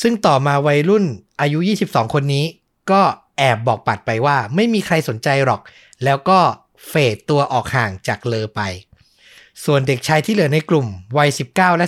[0.02, 1.06] ซึ่งต่อมาวัยรุ่น
[1.42, 2.46] อายุ 22 คนนี้
[2.92, 3.02] ก็
[3.38, 5.62] แอบบอกปัดไปว่า ไม่มีใครสนใจหรอก
[6.04, 6.40] แล้วก็
[6.88, 8.62] เฟดตัวออกห่างจากเลอไป
[9.64, 10.88] ส่วนเด็กชายที่เหลือในกลุ่ม
[11.18, 11.86] วัย 19 และ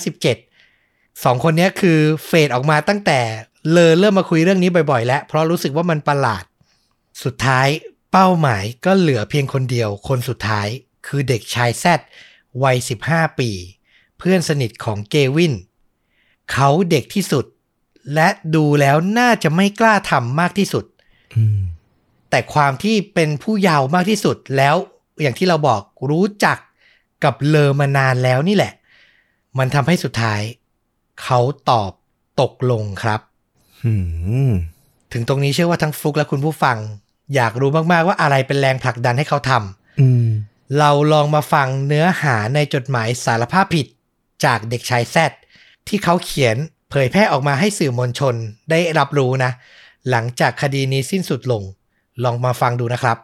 [0.57, 3.19] 17สองคนนี้คือเฟดออกมาตั้งแต่
[3.71, 6.43] เลอเริ่มมาคุยเรื่องนี้บ่อยๆ แล้ว เพราะรู้สึกว่ามันประหลาด
[7.23, 7.67] สุดท้าย
[8.11, 10.67] เป้าหมายก็เหลือเพียงคนเดียว คนสุดท้าย
[11.07, 11.99] คือเด็กชายแซด
[12.63, 12.77] วัย
[13.07, 13.49] 15 ปี
[14.17, 15.53] เพื่อนสนิทของเกวิน
[16.51, 17.45] เขาเด็กที่สุด
[18.13, 20.85] และดูแล้วน่าจะไม่กล้าทำมากที่สุด
[22.29, 24.75] แต่ความที่เป็นผู้เยาว์มากที่สุดแล้ว
[25.21, 26.57] อย่างที่เราบอกรู้จัก
[27.23, 28.73] กับเลอมานานแล้วนี่แหละ
[29.57, 30.41] มันทำให้สุดท้าย
[31.23, 31.91] เขาตอบ
[32.41, 33.21] ตกลงครับ
[35.13, 36.77] ถึงตรงนี้เชื่อว่าทั้งฟลุกและคุณผู้ฟัง
[37.35, 43.87] อยากรู้มาก ๆ ว่าอะไรเป็นแรงผลักดันให้เขาทำเราลองมาฟังเนื้อหาในจดหมายสารภาพผิด
[44.45, 45.31] จากเด็กชายแซด
[45.87, 46.57] ที่เขาเขียน
[46.89, 48.35] เผยแพร่ออกมาให้สื่อมวลชน
[48.71, 49.51] ได้รับรู้นะ
[50.09, 51.63] หลังจากคดีนี้สิ้นสุดลง
[52.23, 53.17] ลองมาฟังดูนะครับ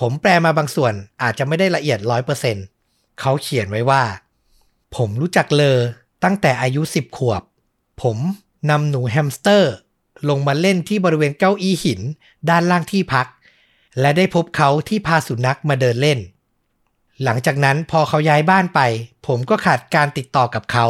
[0.00, 2.56] ผมแปลมาบางส่วนอาจจะไม่ได้ละเอียดร้อยเปอร์เซ็น
[3.20, 4.02] เขาเขียนไว้ว่า
[4.96, 5.78] ผมรู้จักเลอ
[6.24, 7.42] ตั้งแต่อายุสิบขวบ
[8.02, 8.18] ผม
[8.70, 9.72] นำหนูแฮมสเตอร์
[10.28, 12.00] ลงมาเล่นที่บริเวณเก้าอี้หิน
[12.48, 13.26] ด้านล่างที่พัก
[14.00, 16.18] และได้พบเขาที่พาสุนัขมาเดินเล่น
[17.24, 18.80] หลังจากนั้นพอเขาย้ายบ้านไป
[19.26, 20.86] ผมก็ขาดการติดต่อกับเขา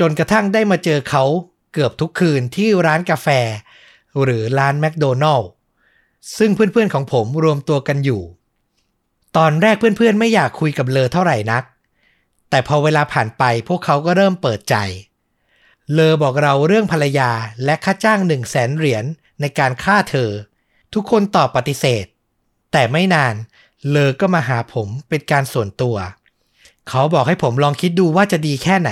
[0.00, 1.24] จนกระทั่งได้มาเจอเขา
[1.72, 3.28] เกือบทุกคืนที่ร้านกาแฟ
[4.22, 5.48] หรือร้านแมคโดนัลล์
[6.38, 8.22] ซึ่งเพื่อนๆของผมรวมตัวกันอยู่
[9.36, 11.64] ตอนแรกเพื่อนๆ ไม่อยากคุยกับเลอเท่าไหร่นัก
[12.50, 14.76] แต่พอเวลาผ่านไปพวกเขาก็เริ่มเปิดใจ
[15.92, 17.30] เลอบอกเราเรื่องภรรยา
[17.64, 19.04] และค่าจ้างหนึ่งแสนเหรียญ
[19.40, 20.30] ในการฆ่าเธอ
[20.94, 22.04] ทุกคนตอบปฏิเสธ
[22.72, 23.34] แต่ไม่นาน
[23.90, 25.96] เลอก็มาหาผมเป็นการส่วนตัว
[26.88, 28.90] เขาบอกให้ผมลองคิดดูว่าจะดีแค่ไหน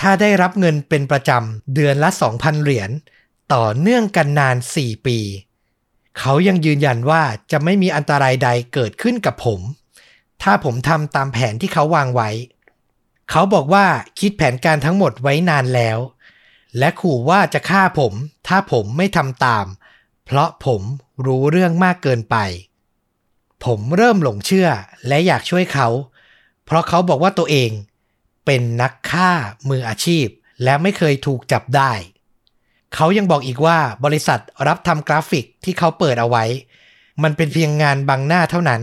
[0.00, 2.90] ถ้าได้รับเงินเป็นประจำเดือนละ 2,000 เหรียญ
[3.54, 5.18] ต่อเนื่องกันนาน 4 ปี
[6.18, 9.60] เขายังยืนยันว่าจะไม่มีอันตรายใดเกิดขึ้นกับผม
[10.42, 12.30] ถ้าผมทำตามแผนที่เขาวางไว้
[13.30, 13.86] เขาบอกว่า
[14.20, 15.98] คิดแผนการทั้งหมดไว้นานแล้ว
[16.78, 18.12] และขู่ว่าจะฆ่าผม
[18.48, 19.66] ถ้าผมไม่ทำตาม
[20.24, 20.82] เพราะผม
[21.26, 22.36] รู้เรื่องมากเกินไป
[23.64, 24.68] ผมเริ่มหลงเชื่อ
[25.08, 25.88] และอยากช่วยเขา
[26.64, 27.70] เพราะเขาบอกว่าตัวเอง
[28.46, 29.30] เป็นนักฆ่า
[29.68, 30.26] มืออาชีพ
[30.64, 31.92] และไม่เคยถูกจับได้
[32.94, 36.44] เขายังบอกอีกว่าบริษัทรับทำกราฟิกที่เขาเปิดเอาไว้
[37.22, 38.80] มันเป็นเพียงงานบังหน้าเท่านั้น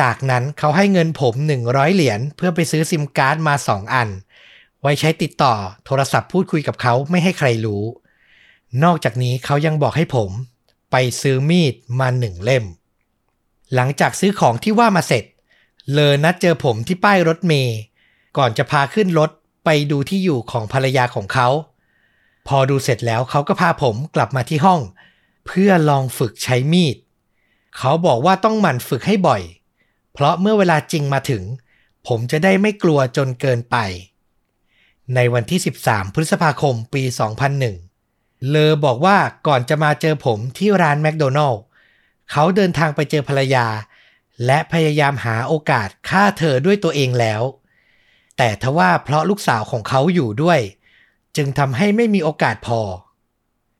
[0.00, 1.34] จากนั้นเขาให้เงินผม
[1.64, 4.08] 100 เหรียญเพื่อไปซื้อซิมการ์ดมา 2 อัน
[4.80, 5.54] ไว้ใช้ติดต่อ
[5.86, 7.84] โทรศัพท์พูดคุยกับเขาไม่ให้ใครรู้
[8.84, 10.30] นอกจากนี้เขายังบอกให้ผม
[10.90, 12.64] ไปซื้อมีดมาหนึ่งเล่ม
[13.74, 15.24] หลังจากซื้อของที่ว่ามาเสร็จ
[15.92, 17.78] เลอนัดเจอผมที่ป้ายรถเมย์
[18.36, 19.30] ก่อนจะพาขึ้นรถ
[19.64, 21.48] ไปดูที่อยู่ของภรรยาของเขา
[22.48, 24.80] พอดูเสร็จแล้วเขาก็พาผมกลับมาที่ห้อง
[25.46, 26.96] เพื่อลองฝึกใช้มีด
[27.78, 29.42] เขาบอกว่าต้องหมั่นฝึกให้บ่อย
[30.12, 31.42] เพราะเมื่อเวลาจริงมาถึง
[32.06, 33.76] ผมจะได้ไม่กลัวจนเกินไป
[35.14, 37.02] ในวันที่ 13 พฤษภาคมปี
[37.76, 41.60] 2001 เลอบอกว่าก่อนจะมาเจอผมที่ร้านแมคโดนัลล์
[42.30, 43.66] เขาเดินทางไปเจอภรรยา
[44.46, 47.42] และพยายามหาโอกาสฆ่าเธอด้วยตัวเองแล้ว
[48.36, 50.60] แต่ทว่าเพราะลูกสาวของเขาอยู่ด้วย
[51.36, 52.80] จึงทำให้ไม่มีโอกาสพอ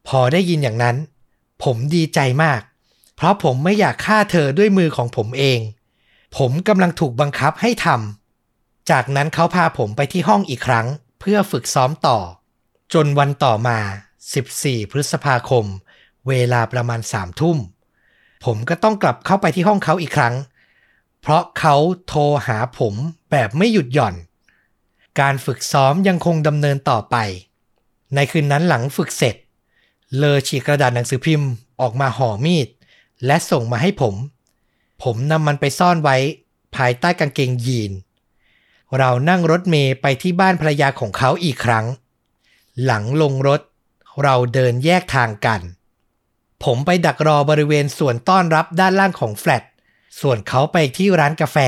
[0.09, 0.97] พอได้ยินอย่างนั้น
[1.65, 2.61] ผมดีใจมาก
[3.17, 5.61] เพราะผมไม่อยากฆ่าเธอด้วยมือของผมเอง
[6.37, 10.87] ผมกำลังถูกบังคับให้ทำจากนั้นเขาพาผมไปที่ห้องอีกครั้ง
[11.21, 12.19] เพื่อฝึกซ้อมต่อ
[12.95, 13.79] จนวันต่อมา
[14.35, 15.65] 14 พฤษภาคม
[16.29, 17.59] เวลาประมาณสามทุ่ม
[18.45, 20.35] ผมก็ต้องกลับเข้าไปที่ห้องเขาอีกครั้ง
[21.23, 22.95] เพราะเขาโทรหาผม
[23.31, 24.15] แบบไม่หยุดหย่อน
[25.21, 27.17] การฝึกซ้อมยังคงดำเนินต่อไป
[28.15, 29.37] ในคืนนั้นหลังฝึกเสร็จ
[30.17, 31.49] เลอฉีกกระดาษหนังสือพิมพ์
[31.81, 32.69] ออกมาห่อมีด
[33.27, 34.15] และส่งมาให้ผม
[35.03, 36.17] ผมนำมันไปซ่อนไว้
[36.77, 37.93] ภายใต้กางเกงยีน
[38.99, 41.87] เรานั่งรถเมย์ไปที่บ้านภรรยาของเขาอีกครั้ง
[42.85, 43.61] หลังลงรถ
[44.23, 45.61] เราเดินแยกทางกัน
[46.65, 49.63] ผมไปดักรอบริเวณส่วนต้อนรับด้านล่างของแฟลต
[50.21, 51.59] ส่วนเขาไปที่ร้านกาแฟ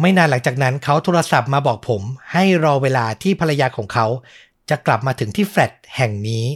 [0.00, 4.06] ไม่นานหลังจากนั้นเขาโทรศัพท์มาบอกผม ให้รอเวลาที่ภรรยาของเขา
[4.70, 6.46] จะกลับมาถึงที่แฟลตแห่งนี้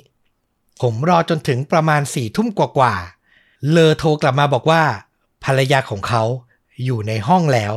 [0.83, 4.83] ผมรอจนถึงประมาณสี่ทุ่มกว่าๆเลอโทรกลับมาบอกว่า
[5.45, 6.23] ภรรยาของเขา
[6.85, 7.75] อยู่ในห้องแล้ว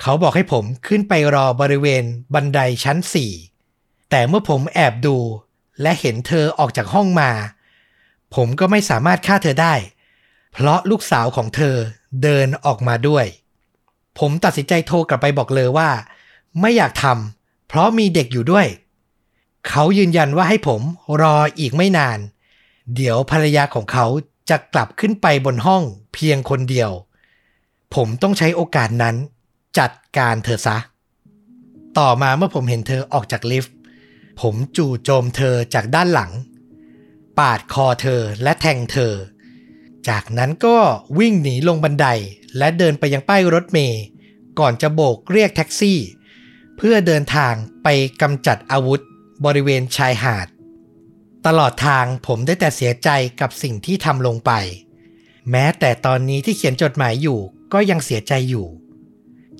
[0.00, 3.32] เขาบอกให้ผมขึ้นไปรอบริเวณบันไดชั้นสี่
[4.10, 5.16] แต่เมื่อผมแอบดู
[5.82, 7.30] และเห็นเธอออกจากห้องมา
[8.34, 9.74] ผมก็ไม่สามารถฆ่าเธอได้
[10.52, 11.76] เพราะลูกสาวของเธอ
[12.22, 13.26] เดินออกมาด้วย
[14.18, 15.90] ผมตัดสินใจโทรกลับไปบอกเลยว่า
[16.60, 18.66] ไม่อยากทำเพราะมีเด็กอยู่ด้วย
[19.68, 20.80] เขายืนยันว่าให้ผม
[21.22, 22.18] รออีกไม่นาน
[22.94, 24.06] เดี๋ยวภรรยาของเขา
[24.50, 25.82] จะกลับขึ้นไปบนห้อง
[26.14, 26.90] เพียงคนเดียว
[27.94, 29.16] ผมต้องใช้โอกาสนั้น
[29.78, 30.76] จัดการเธอซะ
[31.98, 33.74] ต่อมาเมื่อผมเห็นเธอออกจากลิฟต์
[34.40, 36.32] ผมจู่โจมเธอจากด้านหลัง
[37.38, 39.12] ปาดคอเธอและแทงเธอ
[40.08, 40.76] จากนั้นก็
[41.18, 42.06] วิ่งหนีลงบันได
[42.58, 44.02] และเดินไปยังป้ายรถเมย์
[44.58, 45.98] ก่อนจะโบกเรียกแท็กซี่
[46.76, 47.88] เพื่อเดินทางไป
[48.22, 49.00] กำจัดอาวุธ
[49.44, 50.48] บริเวณชายหาด
[51.46, 53.08] ตลอดทางผมได้แต่เสียใจ
[53.40, 54.52] กับสิ่งที่ทำลงไป
[55.50, 57.38] แม้แต่ตอนนี้ที่เขียนจดหมายอยู่
[57.72, 58.66] ก็ยังเสียใจอยู่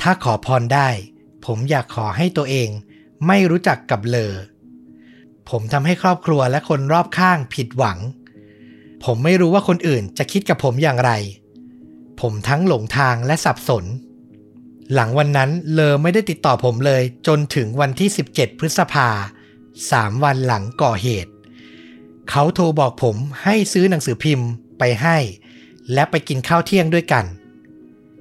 [0.00, 0.88] ถ้าขอพรได้
[1.44, 2.68] ผมอยากขอให้ตัวเอง
[3.26, 4.34] ไม่รู้จักกับเลอ
[5.48, 7.98] ผมทำให้ครอบครัวและคนรอบข้างผิดหวัง
[9.04, 11.12] ผมไม่รู้ว่าคนอื่นจะคิดกับผมอย่างไร
[12.20, 13.84] ผมทั้งหลงทางและสับสน
[14.92, 19.08] หลังวันนั้นเลอไม่ได้ติดต่อผมเลยจนถึงวันที่ 17 พฤษภา
[19.90, 21.32] สามวันหลังก่อเหตุ
[22.30, 25.16] เขาโทรบอกผมให้ซื้อหนังสือพิมพ์ไปให้
[25.92, 27.24] และไปกินข้าวเที่ยงด้วยกัน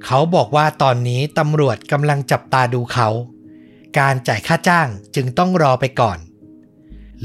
[0.05, 3.07] เขาบอกว่าตอนนี้ตำรวจกำลังจับตาดูเขา
[3.99, 6.17] การจ่ายค่าจ้างจึงต้องรอไปก่อน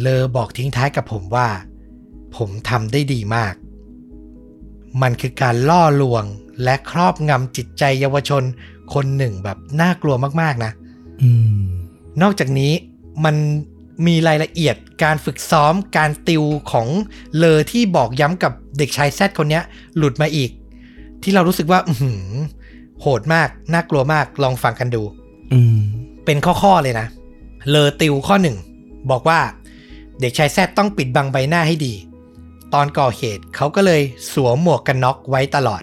[0.01, 1.49] เลอบอกทิ้งท้ายกับผมว่า
[2.37, 3.55] ผมทำได้ดีมาก
[5.03, 6.25] มันคือการล่อลวง
[6.63, 8.43] และครอบงำจิตใจเยาวชน
[8.95, 10.73] คนหนึ่งแบบน่ากลัวมากๆนะ
[11.23, 11.31] อื
[11.63, 11.67] ม
[12.23, 12.73] นอกจากนี้
[13.25, 13.37] มัน
[14.07, 16.89] มีรายละเอียดการฝึกซ้อมการติวของ
[17.37, 19.63] เลอที่บอกย้ำกับเด็กชายแซดคนเนี้ย
[19.97, 20.51] หลุดมาอีก
[21.23, 22.25] ที่เรารู้สึกว่าอือหือ
[23.01, 25.03] โหดมาก น่ากลัวมากลองฟังกันดู
[25.53, 25.79] อืม
[26.25, 27.07] เป็นข้อๆเลยนะ
[27.71, 28.57] เลอติวข้อหนึ่ง
[29.11, 29.41] บอกว่า
[30.21, 31.95] เด็กชายแซดต้องปิดบังใบหน้าให้ดี
[32.75, 35.83] ตอนก่อเหตุเขาก็เลยสวมหมวกกันน็อกไว้ตลอด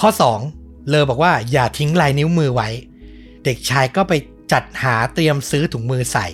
[0.00, 0.10] ข้อ
[0.48, 2.68] 2 เลอบอกว่าอย่าทิ้งลายนิ้วมือไว้
[3.44, 4.12] เด็กชายก็ไป
[4.52, 6.26] จัดหาเตรียมซื้อถุงมือใส่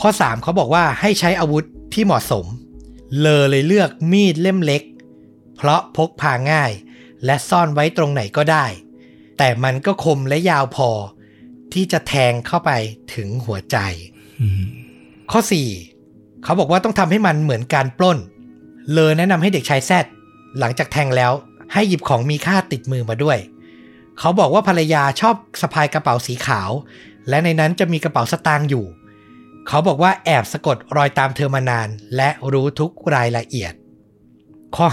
[0.00, 2.46] ข้อ 3เขาบอกว่าให้ใช้อาวุธที่เหมาะสม
[3.18, 4.82] เลอเลยเลือกมีดเล่มเล็ก
[5.56, 6.72] เพราะพกพาง่าย
[7.24, 8.66] และซ่อนไว้ตรงไหนก็ได้
[9.38, 10.90] แต่มันก็คมและยาวพอ
[11.72, 12.70] ที่จะแทงเข้าไป
[13.14, 13.76] ถึงหัวใจ
[15.30, 15.40] ข้อ
[15.92, 18.18] 4เขาบอกว่าต้องทำให้มันเหมือนการปล้น
[18.90, 20.06] เลอแนะนำให้เด็กชายแซด
[20.58, 21.32] หลังจากแทงแล้ว
[21.72, 23.38] ให้หยิบของมีค่าติดมือมาด้วย
[24.18, 26.70] เขาบอกว่าภรรยาชอบสะพายกระเป๋าสีขาว
[27.28, 28.86] และในนั้นจะมีกระเป๋าสตางค์อยู่
[29.68, 33.72] เขาบอกว่าแอบสะกดรอยตามเธอมานาน และรู้ทุกรายละเอียด
[34.76, 34.86] ข้อ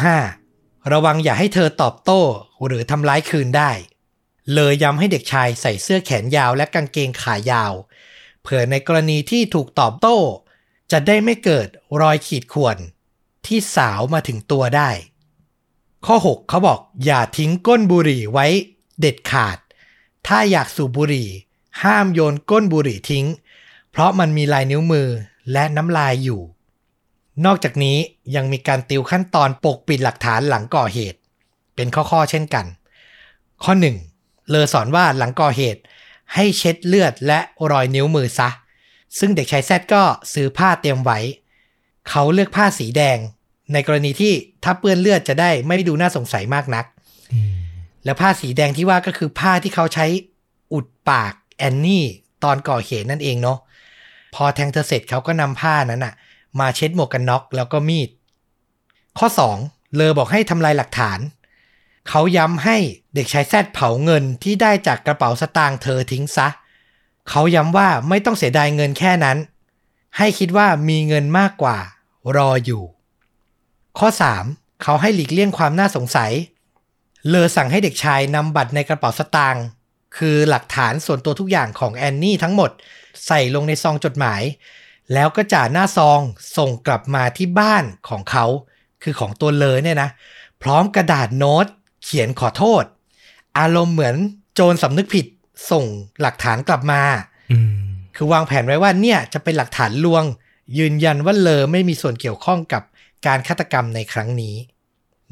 [0.43, 2.21] 5 ระวังอย่าให้เธอตอบโต้
[2.65, 3.71] หรือทำร้ายคืนได้
[4.53, 7.73] เลยย้ำให้เด็กชายใส่เสื้อแขนยาวและกางเกงขายาว
[8.41, 10.17] เผื่อในกรณีที่ถูกตอบโต้
[10.91, 11.67] จะได้ไม่เกิด
[12.01, 12.77] รอยขีดข่วน
[13.47, 14.89] ที่สาวมาถึงตัวได้
[16.05, 18.47] ข้อ 6เขาบอกอย่าทิ้งก้นบุหรี่ไว้
[18.99, 19.57] เด็ดขาด
[20.27, 21.29] ถ้าอยากสูบบุหรี่
[21.83, 23.25] ห้ามโยนก้นบุหรี่ทิ้ง
[23.91, 25.07] เพราะมันมีลายนิ้วมือ
[25.51, 26.41] และน้ำลายอยู่
[27.45, 27.97] นอกจากนี้
[28.35, 31.19] ยังมีการติวขั้นตอนปกปิดหลักฐานหลังก่อเหตุ
[31.75, 32.65] เป็นข้อๆเช่นกัน
[33.63, 33.73] ข้อ
[34.11, 35.81] 1 เลอสอนว่าหลังก่อเหตุ
[36.33, 37.39] ให้เช็ดเลือดและ
[37.71, 38.49] รอยนิ้วมือซะ
[39.19, 41.19] ซึ่งเด็กชายแซดก็ซื้อผ้าเตรียมไว้
[42.09, 43.17] เขาเลือกผ้าสีแดง
[43.73, 46.85] ในกรณีที่ถ้าเปื้อนเลือดจะได้ไม่ดูน่าสงสัยมากนัก
[47.33, 47.51] อืม
[48.05, 50.05] แล้วผ้าสีแดงที่ว่าก็คือผ้าที่เขาใช้
[50.73, 52.05] อุดปากแอนนี่
[52.43, 53.57] ตอนก่อเหตุนั่นเองเนาะ
[54.35, 56.13] พอแทงเธอเสร็จเขาก็นำผ้านั้นอะ
[56.59, 58.09] มาเช็ดหมวกกันน็อกแล้วก็มีด
[59.17, 59.27] ข้อ
[59.61, 61.19] 2 เลอบอกให้ทำลายหลักฐาน
[62.09, 62.77] เขาย้ำให้
[63.15, 66.47] เด็กชายแซดเผาเงินที่ได้จากกระเป๋าสตางค์เธอทิ้งซะ
[67.29, 69.37] เขาย้ำว่าไม่ต้องเสียดายเงินแค่นั้น
[70.17, 71.77] ให้คิดว่ามีเงินมากกว่า
[72.35, 72.83] รออยู่
[73.99, 74.09] ข้อ
[74.45, 76.31] 3 เขาให้หลีกเลี่ยงความน่าสงสัย
[77.27, 79.63] เลอสั่งให้เด็กชายนำบัตรในกระเป๋าสตางค์
[80.17, 82.71] คือหลักฐานส่วนตัวทุกอย่างของแอนนี่ทั้งหมด
[83.27, 84.41] ใส่ลงในซองจดหมาย
[85.13, 86.19] แล้วก็จ่าหน้าซอง
[86.57, 88.45] ส่งกลับมาที่บ้านของเขา
[89.03, 90.09] คือของตัวเลอเนี่ยนะ
[90.61, 91.65] พร้อมกระดาษโน้ต
[92.03, 92.83] เขียนขอโทษ
[93.59, 94.15] อารมณ์เหมือน
[94.53, 95.25] โจรสำนึกผิด
[95.71, 95.85] ส่ง
[96.21, 97.01] หลักฐานกลับมา
[97.51, 97.73] อืม
[98.15, 100.23] คือวางแผนไว้ว่าเนี่ยจะเป็นหลักฐานลวง
[100.77, 102.83] ยืนยันว่าเลอไม่มีส่วนเกี่ยวข้องกับ
[103.25, 104.55] การฆาตกรรมในครั้งนี้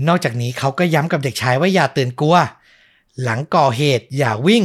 [0.08, 2.38] นอกจากนี้เขาก็ย้ำกับเด็กชายว่าอย่าตื่นกลัว
[3.24, 4.64] หลังก่อเหตุอย่าวิ่ง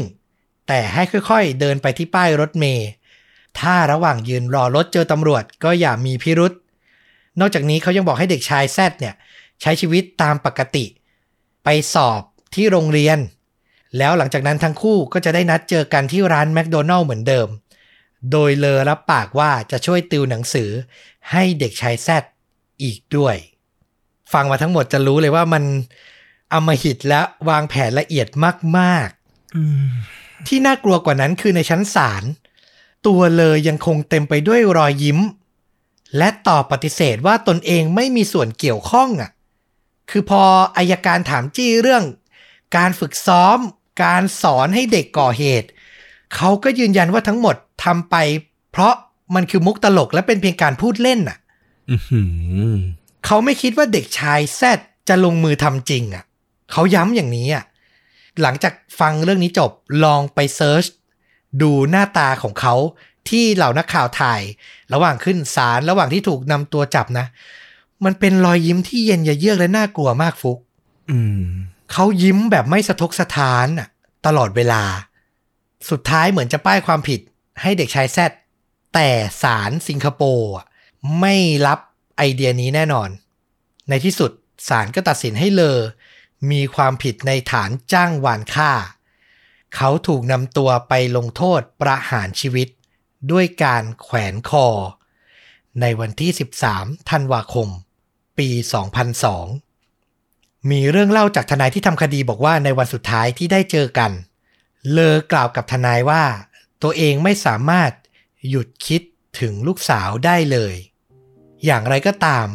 [0.68, 2.88] แต่ให้ค่อยๆ เดินไปที่ป้ายรถเมล์
[3.60, 6.52] ถ้าระหว่างยืนรอรถเจอตำรวจก็อย่ามีพิรุษ
[7.40, 9.14] นอกจากนี้เขายังบอกให้เด็กชายแซดเนี่ย
[9.60, 10.84] ใช้ชีวิตตามปกติ
[11.64, 12.22] ไปสอบ
[12.54, 13.18] ที่โรงเรียน
[13.98, 17.48] แล้วหลังจากนั้นทั้งคู่ก็จะได้นัดเจอกันที่ร้านแมคโดนัลล์เหมือนเดิม
[18.32, 20.70] โดยเลอรับปากว่าจะช่วยติวหนังสือ
[21.30, 22.24] ให้เด็กชายแซด
[22.82, 23.36] อีกด้วย
[24.32, 25.64] ฟังมาทั้งหมดจะรู้เลยว่ามัน
[26.52, 28.28] อำมหิตและวางแผนละเอียด
[28.78, 32.24] มากๆที่น่ากลัวกว่านั้นคือในชั้นศาล
[33.06, 35.18] ตัวเลยยังคงเต็มไปด้วยรอยยิ้ม
[36.18, 39.30] และตอบปฏิเสธว่าตนเองไม่มีส่วนเกี่ยวข้องอะ
[40.10, 40.42] คือพอ
[40.76, 42.04] อายการถามจี้เรื่อง
[42.76, 43.58] การฝึกซ้อม
[44.04, 45.68] การสอนให้เด็กก่อเหตุ
[46.34, 48.16] เขาก็ยืนยันว่าทั้งหมดทำไป
[48.72, 48.94] เพราะ
[49.34, 51.38] มันคือมุกตลกและเป็นเพียงการพูดเล่นอะ
[53.26, 56.24] เขาไม่คิดว่าเด็กชายแซดจะลงมือทำจริงอะ
[56.72, 57.64] เขาย้ำอย่างนี้อะ
[58.42, 59.70] หลังจากฟังเรื่องนี้จบ
[60.04, 60.84] ลองไปเซิร์ช
[61.62, 62.74] ดูหน้าตาของเขา
[63.28, 64.42] ที่เหล่านักข่าวถ่าย
[64.92, 67.26] ระหว่างขึ้นศาลระหว่างที่ถูกนำตัวจับนะ
[68.04, 70.58] มันเป็นรอยยิ้มที่เย็นยะเยือกและน่ากลัวมากฟุก
[71.92, 73.88] เขายิ้มแบบไม่สะทกสะท้านอะ
[74.26, 74.82] ตลอดเวลา
[75.90, 77.20] สุดท้ายเหมือนจะป้ายความผิด
[77.62, 78.30] ให้เด็กชายแซด
[78.94, 79.08] แต่
[79.42, 80.54] ศาลสิงคโปร์
[81.18, 81.34] ไม่
[81.66, 81.78] รับ
[82.16, 83.10] ไอเดียนี้แน่นอน
[83.88, 84.30] ในที่สุด
[84.68, 85.78] ศาลก็ตัดสินให้เลอ
[86.50, 88.72] มีความผิดในฐานจ้างวานฆ่า
[89.76, 92.68] เขาถูกนำตัวไปลงโทษประหารชีวิต
[93.30, 94.66] ด้วยการแขวนคอ
[95.80, 96.30] ในวันที่
[96.70, 97.68] 13 ธันวาคม
[98.38, 98.48] ปี
[99.74, 104.12] 2002 มีเรื่องเล่าจากทนายที่ทำคดีบอกว่าในวันสุดท้ายที่ได้เจอกัน
[104.90, 106.24] เลอกล่าวกับทนายว่า
[106.82, 107.92] ตัวเองไม่สามารถ
[108.48, 109.02] หยุดคิด
[109.40, 110.74] ถึงลูกสาวได้เลย
[111.64, 112.46] อย่างไรก็ตาม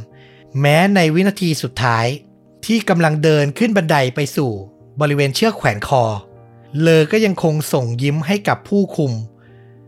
[0.62, 2.06] แม้ในวินาทีสุดท้าย
[2.66, 4.52] ที่กำลังเดินขึ้นบันไดไปสู่
[5.02, 6.04] บริเวณเชือกแขวนคอ
[6.82, 9.14] เลอก็ยังคงส่งยิ้มให้กับผู้คุม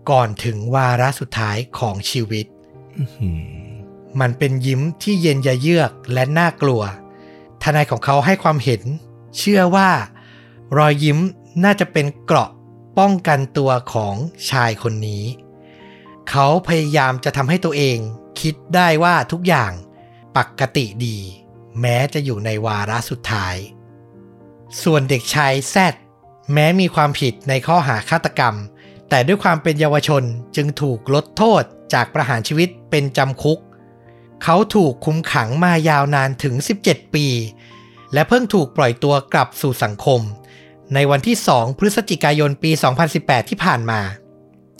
[0.10, 2.46] ก่อนถึงวาระสุดท้ายของชีวิต
[4.20, 6.82] มันเป็นยิ้มที่เย็นยะเยือกและน่ากลัว
[7.64, 8.82] ทนายของเขาให้ความเห็น
[9.38, 9.90] เชื่อว่า
[10.78, 11.18] รอยยิ้ม
[11.64, 12.50] น่าจะเป็นเกราะ
[12.98, 14.16] ป้องกันตัวของ
[14.50, 15.24] ชายคนนี้
[16.30, 17.98] เขาพยายามจะทำให้ตัวเอง
[18.42, 19.72] คิดได้ว่าทุกอย่าง
[20.38, 21.18] ปกติดี
[21.82, 23.56] แม้จะอยู่ในวาระสุดท้าย
[24.84, 25.94] ส่วนเด็กชายแซด
[26.54, 28.56] แม้มีความผิดในข้อหาฆาตกรรม
[29.10, 30.24] แต่ด้วยความเป็นเยาวชน
[30.56, 33.60] จึงถูกลดโทษจากประหารชีวิตเป็นจำคุก
[34.44, 37.28] เขาถูกคุมขังมายาวนานถึง 17 ปี
[38.14, 40.22] และเพิ่งถูกปล่อยตัวกลับสู่สังคม
[40.94, 42.72] ในวันที่ 2 พฤศจิกายนปี
[43.10, 44.02] 2018 ที่ผ่านมา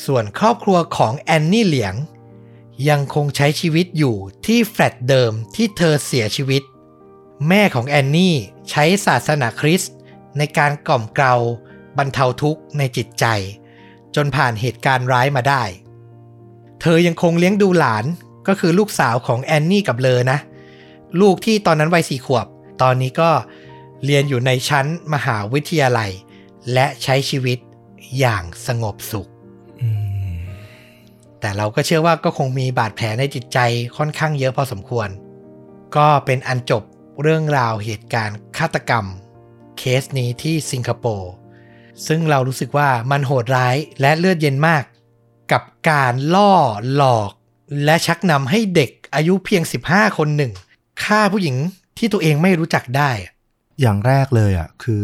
[0.06, 1.94] ส่วนครอบครัวของแอนนี่เหลียง
[2.90, 6.64] ยังคงใช้ชีวิตอยู่ที่แฟลตเดิมที่เธอเสียชีวิต
[7.48, 8.36] แม่ของแอนนี่
[8.70, 9.94] ใช้ศาสนาคริสต์
[10.38, 11.36] ในการกล่อมเกลา
[11.98, 13.26] บรรเทาทุกข์ในจิตใจ
[14.16, 15.64] จนผ่านเหตุการณ์ร้ายมาได้
[16.82, 18.06] เธอยังคงเลี้ยงดูหลาน
[18.48, 20.40] ก็คือลูกสาวของแอนนี่กับเลอนะ
[21.22, 22.48] ลูกที่ตอนนั้นวัยสี่ขวบ
[22.82, 23.32] ตอนนี้ก็
[24.06, 26.12] เรียนอยู่ในชั้นมหาวิทยาลัย
[26.74, 27.60] และใช้ชีวิต
[28.20, 29.30] อย่างสงบสุข
[31.48, 33.60] แต่เราก็เชื่อว่าก็คงมีบาดแผลในจิตใจ
[33.98, 35.10] ค่อนข้างเยอะพอสมควร
[35.96, 36.84] ก็เป็นอันจบ
[37.22, 39.06] เรื่องราวเหตุการณ์ฆาตกรรม
[39.78, 41.32] เคสนี้ที่สิงคโปร์
[42.08, 44.84] ซึ่งเรารู้สึกว่ามันโหดร้ายและเลือดเย็นมาก
[45.52, 46.54] กับการล่อ
[46.96, 47.32] หลอก
[47.86, 50.52] และชักนำให้เด็กอายุเพียง 15 คนหนึ่ง
[51.04, 51.56] ฆ่าผู้หญิง
[51.98, 53.12] ที่ตัวเองไม่รู้จักได้
[53.82, 54.96] อย่างแรกเลยอะคื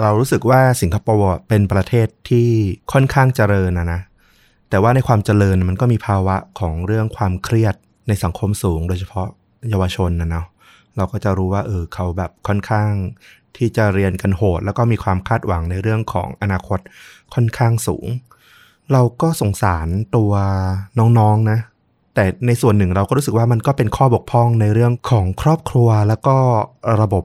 [0.00, 2.48] เรารู้สึกว่าสิงคโปร์เป็นประเทศที่
[2.92, 4.00] ค่อนข้างเจริญนะนะ
[4.72, 7.74] แต่ว่าในความเจริญมันก็มีภาวะของเรื่องความเครียด
[8.08, 9.28] ในสังคมสูง โดยเฉพาะ
[9.70, 10.46] เยาวชนนะเนาะ
[10.96, 12.90] เราก็จะรู้ว่าเออเขาแบบค่อนข้าง
[13.56, 16.78] ที่จะเรียนกันโหด แล้วก็มีความคาดหวังในเรื่องของอนาคต
[17.34, 18.06] ค่อนข้างสูง
[18.92, 20.32] เราก็สงสารตัว
[20.98, 21.58] น้องๆนนะ
[22.14, 26.36] แต่ในส่วนหนึ่งเราก็รู้สึกว่ามันก็เป็นข้อบกพร่องในเรื่องของครอบครัว แล้วก็
[27.00, 27.24] ระบบ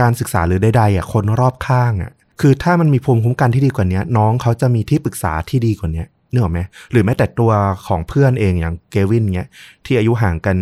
[0.00, 6.60] การศึกษาหรือใดๆอะคนรอบข้างอะคือถ้ามันมีภูมิคุ้มกันที่ดีกว่านี้น้องเขาจะมีที่ปรึกษาที่ดีกว่านี้ เนื้อไหม
[6.92, 7.50] หรือแม้แต่ตัว
[7.86, 9.48] ของเพื่อนเองอย่างเกวินเนี้ย
[9.84, 10.56] ที่อายุห่างกัน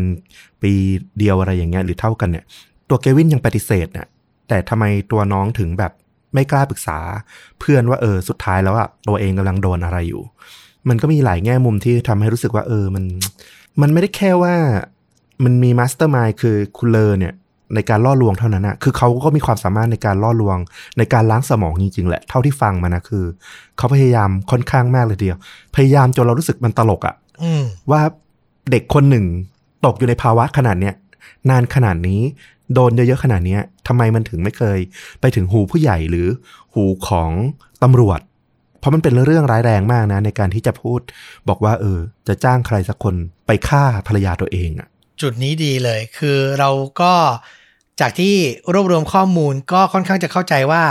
[0.62, 0.73] ปี
[1.19, 2.45] เดียวอะไรอย่างเงี้ยหรือเท่ากันเนี่ย
[2.89, 4.07] ตัวเกวินยังปฏิเสธเนี่ย
[4.49, 5.93] แต่ทำไมตัวน้องถึงแบบ
[6.35, 6.99] ไม่กล้าปรึกษา
[7.61, 10.23] เพื่อนว่าเออสุดท้ายแล้วอะตัวเองกำลังโดนอะไรอยู่
[10.89, 13.05] มันก็มีหลายแง่มุมที่ทำให้รู้สึกว่าเออมัน
[13.81, 14.55] มันไม่ได้แค่ว่า
[15.45, 17.35] มันมี mastermind คือคุณเลอเนี่ย
[17.75, 20.59] ในการล่อลวงเท่านั้นอะคือเขาก็มีความสามารถในการล่อลวง
[20.99, 23.25] ในการล้างสมองจริงๆแหละ เท่าที่ฟังมานะคือ
[23.77, 25.37] เขาพยายามค่อนข้างมากเลยเดียว
[25.77, 27.14] พยายามจนเรารู้สึกมันตลกอะ
[27.91, 28.01] ว่า
[28.71, 29.25] เด็กคนหนึ่ง
[29.85, 30.95] ตกอยู่ในภาวะขนาดเนี้ย
[31.51, 32.21] นานขนาดนี้
[32.75, 34.79] โดนเยอะๆขนาดนี้ทำไมมันถึงไม่เคย
[35.21, 36.29] ไปถึงหูผู้ใหญ่หรือ
[36.75, 37.31] หูของ
[37.83, 38.21] ตำรวจ
[38.87, 41.01] พราะมันเป็นเรื่องร้ายแรงมากนะ ในการที่จะพูด
[41.49, 41.99] บอกว่า เออ
[42.29, 43.14] จะจ้างใครสักคน
[43.47, 44.89] ไปฆ่าภรรยาตัวเองอะ
[45.21, 47.12] จุดนี้ดีเลย คือเราก็
[48.01, 48.35] จากที่
[48.73, 50.83] รวบรวมข้อมูลก็ค่อนข้างจะเข้าใจว่า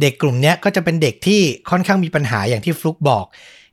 [0.00, 3.24] เด็กกลุ่มเนี้ยก็จะเป็นเด็กที่ค่อนข้างมีปัญหาอย่างที่ฟลุกบอก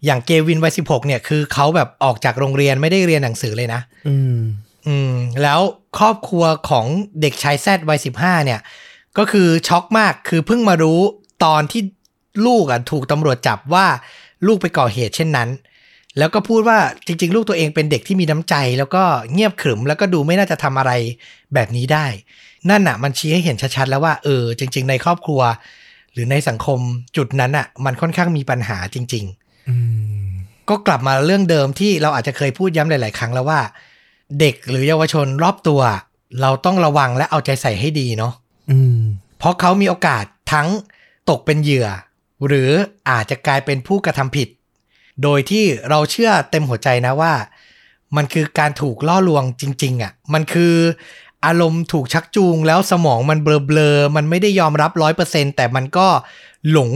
[0.06, 4.38] อย่างเกวินวัยสิบหกเนี่ยคือเขาแบบออกจากโรงเรียนไม่ได้เรียนหนังสือเลยนะ อืม
[4.88, 5.60] อืม แล้ว
[5.98, 6.86] ครอบครัวของ
[7.22, 8.60] เด็กชายแซดวัยสิบห้าเนี่ย
[9.18, 11.00] ก็คือช็อกมากคือเพิ่งมารู้
[11.46, 11.82] ตอนที่
[12.46, 13.86] ลูกอะถูกตำรวจจับว่า
[14.48, 15.50] ลูกไปก่อเหตุเช่นนั้น
[16.18, 19.04] แล้วก็พูดว่าจริง ๆ ลูกตัวเองเป็นเด็กที่มีน้ำใจ แล้วก็
[19.34, 20.92] เงียบขรึมแล้วก็ดูไม่น่าจะทำอะไร
[21.54, 22.06] แบบนี้ได้
[22.70, 25.42] นั่นอะ มันชี้ให้เห็นชัดๆแล้วว่าเออจริง ๆ ในครอบครัว
[26.14, 26.80] หรือในสังคม
[27.18, 29.76] จุดนั้นอะ มันค่อนข้างมีปัญหาจริงๆอื
[30.28, 30.30] ม
[30.70, 33.62] ก็กลับมาเรื่องเดิมที่เราอาจจะเคยพูดย้ำหลาย ๆ ครั้งแล้วว่า
[34.40, 35.82] เด็กหรือเยาวชนรอบตัว
[36.42, 38.34] เราต้องระวังและเอาใจใส่ให้ดีเนาะ
[38.72, 39.02] อืม
[39.38, 40.68] เพราะเขามีโอกาสทั้ง
[41.30, 41.88] ตกเป็นเหยื่อ
[42.48, 42.70] หรือ
[43.10, 44.48] อาจจะกลายเป็นผู้กระทำผิด
[45.24, 47.34] โดยที่เราเชื่อเต็มหัวใจนะว่า
[48.16, 50.74] มันคือการถูกล่อลวงจริง ๆอะ่ะ มันคือ
[51.46, 56.08] อารมณ์ถูกชักจูงแล้วสมองมันเบลอๆ มันไม่ได้ยอมรับร้อยเปอร์เซ็นแต่มันก็
[56.72, 56.92] หลง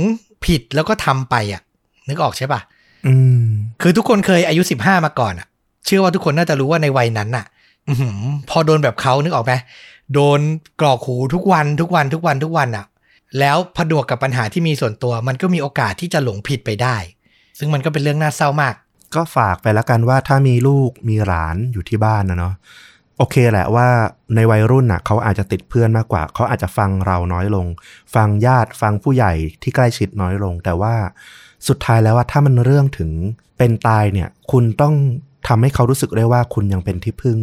[0.46, 1.62] ผิดแล้วก็ทำไปอะ
[2.10, 2.62] นึกออกใช่ปะ
[3.08, 3.14] อื
[3.44, 3.48] ม
[3.82, 5.48] คือทุกคนเคยอายุ15มาก่อนอะ
[5.86, 7.46] เชื่อว่าทุกคนน่าจะรู้ว่าในวัยนั้นน่ะ
[7.90, 8.18] อือหือ
[8.50, 9.54] พอโดนแบบเขานึกออกไหม
[10.14, 10.40] โดน
[10.82, 12.86] กรอกหูทุกวันทุกวันทุกวันทุกวันอะ
[13.40, 16.98] แล้วผนวกกับปัญหาที่มีส่วนตัว มันก็มีโอกาสที่จะหลงผิดไปได้
[17.58, 18.76] ซึ่งมันก็เป็นเรื่องน่าเศร้ามาก
[19.16, 22.54] ก็ฝากไปแล้วกันว่าถ้ามีลูกมีหลานอยู่ที่บ้านนะเนาะ
[23.18, 23.88] โอเคแหละว่า
[24.36, 27.66] ในวัยรุ่นน่ะเขาอาจจะติดเพื่อนมากกว่า เขาอาจจะฟังเราน้อยลง
[28.16, 30.96] ฟังญาติฟังผู้ใหญ่ที่ใกล้ชิดน้อยลง แต่ว่า
[31.68, 33.12] สุดท้ายแล้วว่าถ้ามันเรื่องถึง
[33.58, 34.96] เป็นตายเนี่ย คุณต้อง
[35.48, 37.40] ทำให้เขารู้สึกได้ว่าคุณยังเป็นที่พึ่ง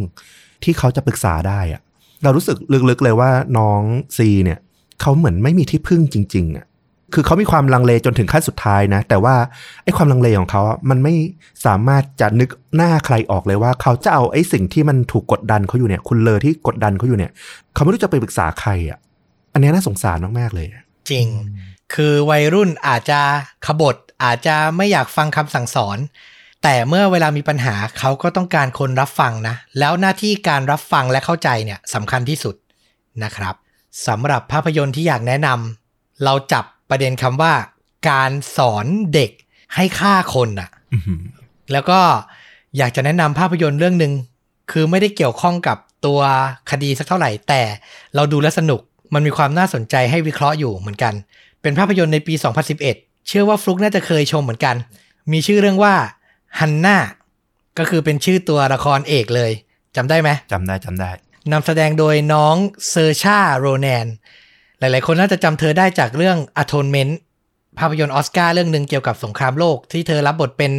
[0.63, 1.81] ที่เขาจะปรึกษาได้อะ
[2.23, 2.57] เรารู้สึก
[2.89, 3.81] ลึกๆเลยว่าน้อง
[4.17, 4.59] ซีเนี่ย
[5.01, 6.65] เขาเหมือนไม่มีที่พึ่งจริงๆอะ
[7.13, 9.35] คือเขามีความลังเลจนถึงขั้นสุดท้ายนะ แต่ว่า
[9.83, 11.13] ไอ้ความลังเลของเขาอะมันไม่
[11.65, 17.31] สามารถจะนึกหน้าใครออกเลยว่า เขาจะเอาไอ้สิ่งที่มันถูกกดดันเขาอยู่เนี่ย คุณเลอที่กดดันเขาอยู่เนี่ย
[17.73, 18.99] เขาไม่รู้จะไปปรึกษาใครอะ
[19.53, 20.67] อันนี้น่าสงสารมากๆเลย
[21.09, 21.27] จริง
[21.93, 23.19] คือวัยรุ่นอาจจะ
[23.65, 25.97] ขบฏอาจจะไม่อยากฟังคำสั่งสอน
[26.63, 32.55] แต่เมื่อเวลามีปัญหาเขาก็ต้องการคนรับฟังนะ แล้วหน้าที่การรับฟังและเข้าใจเนี่ยสำคัญที่สุด
[33.23, 33.55] นะครับ
[34.07, 37.53] สำหรับภาพยนตร์ที่อยากแนะนำเราจับ ประเด็นคำว่า
[38.09, 39.31] การสอนเด็ก
[39.75, 41.21] ให้ฆ่าคนน่ะอื้อหือ
[41.71, 41.99] แล้วก็
[42.77, 44.13] อยากจะแนะนำภาพยนตร์เรื่องหนึ่ง
[44.71, 46.19] คือไม่ได้เกี่ยวข้องกับตัว
[46.71, 47.61] คดีสักเท่าไหร่ แต่
[48.15, 48.81] เราดูแล้วสนุก
[49.13, 51.13] มันมีความน่าสนใจให้วิเคราะห์อยู่เหมือนกัน
[51.61, 52.33] เป็นภาพยนตร์ในปี
[52.81, 54.75] 2011 เชื่อว่าฟลุกน่าจะเคยชมเหมือนกัน
[55.31, 55.95] มีชื่อเรื่องว่า
[56.59, 56.97] ฮันน่า
[57.77, 59.51] ก็คือเป็นชื่อตัวละครเอกเลย
[59.95, 61.11] จำได้ไหมจำได้จำได้
[61.51, 62.55] นำแสดงโดยน้อง
[62.89, 64.07] เซอร์ชาโรแนน
[64.83, 67.13] หลาย ๆ คนน่าจะจำเธอได้จากเรื่อง Atonement
[67.79, 70.73] ภาพยนตร์ออสการ์เรื่องหนึ่งเกี่ยวกับสงครามโลก ที่เธอรับบทเป็น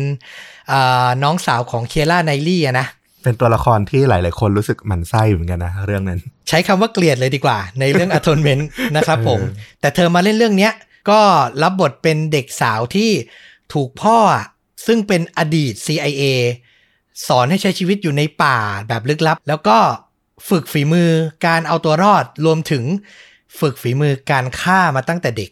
[0.72, 2.86] อ่าน้องสาวของเคียร่าไนท์ลีย์อะนะ
[3.22, 8.62] เป็นตัวละครที่หลาย ๆ คนรู้สึกหมันไส้เหมือนกันนะเรื่องนั้น ใช้คำว่าเกลียดเลยดีกว่า ในเรื่อง Atonement
[8.96, 10.72] นะครับผมเออแต่เธอมาเล่นเรื่องเนี้ย
[11.10, 11.20] ก็
[11.62, 13.10] รับบทเป็นเด็กสาวที่
[13.72, 14.46] ถูกพ่ออะ
[14.86, 16.22] ซึ่งเป็นอดีต CIA
[17.26, 19.78] สอนให้ใช้ชีวิตอยู่ในป่าแบบลึกลับ แล้วก็
[20.48, 21.10] ฝึกฝีมือ
[21.46, 22.84] การเอาตัวรอดรวมถึง
[23.60, 25.50] ฝึกฝีมือการฆ่ามาตั้งแต่เด็ก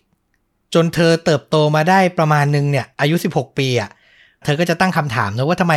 [0.75, 3.91] จนเธอเติบโตมาได้ประมาณนึงเนี่ยอายุ 16 ปีอะ
[4.45, 5.75] เธอก็จะตั้งคำถามนะว่าทำไม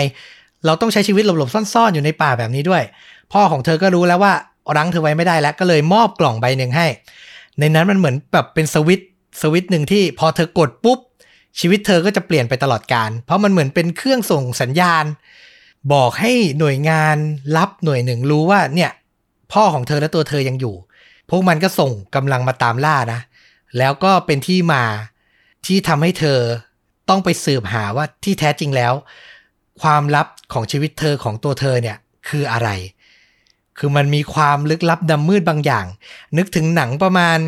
[0.66, 2.84] เราต้องใช้ชีวิตหลบๆซ่อนๆอยู่ในป่าแบบนี้ด้วย
[3.34, 4.34] พ่อของเธอก็รู้แล้วว่า
[4.76, 6.88] รั้งเธอไว้ไม่ได้แล้วก็เลยมอบกล่องใบหนึ่งให้
[7.60, 9.02] ในนั้นมันเหมือนแบบเป็นสวิต
[9.42, 11.00] สวิตหนึ่งที่พอเธอกดปุ๊บ
[11.60, 15.06] ชีวิตเธอก็จะเปลี่ยนไปตลอดการ เพราะมันเหมือนเป็นเครื่องส่งสัญญาณ
[15.94, 17.18] บอกให้หน่วยงาน
[17.58, 18.92] รับหน่วยหนึ่งรู้ว่าเนี่ย
[19.54, 20.76] พ่อของเธอและตัวเธอยังอยู่
[21.30, 23.22] พวกมันก็ส่งกำลังมาตามล่านะ
[23.78, 24.84] แล้วก็เป็นที่มา
[25.66, 26.40] ที่ทำให้เธอ
[27.10, 28.94] ต้องไปสืบหาว่าที่แท้จริงแล้ว
[29.82, 31.98] ความลับของชีวิตเธอของตัวเธอเนี่ย
[32.30, 32.70] คืออะไร
[33.78, 35.86] คือมันมีความลึกลับดำมืดบางอย่าง
[36.38, 37.40] นึกถึงหนังประมาณ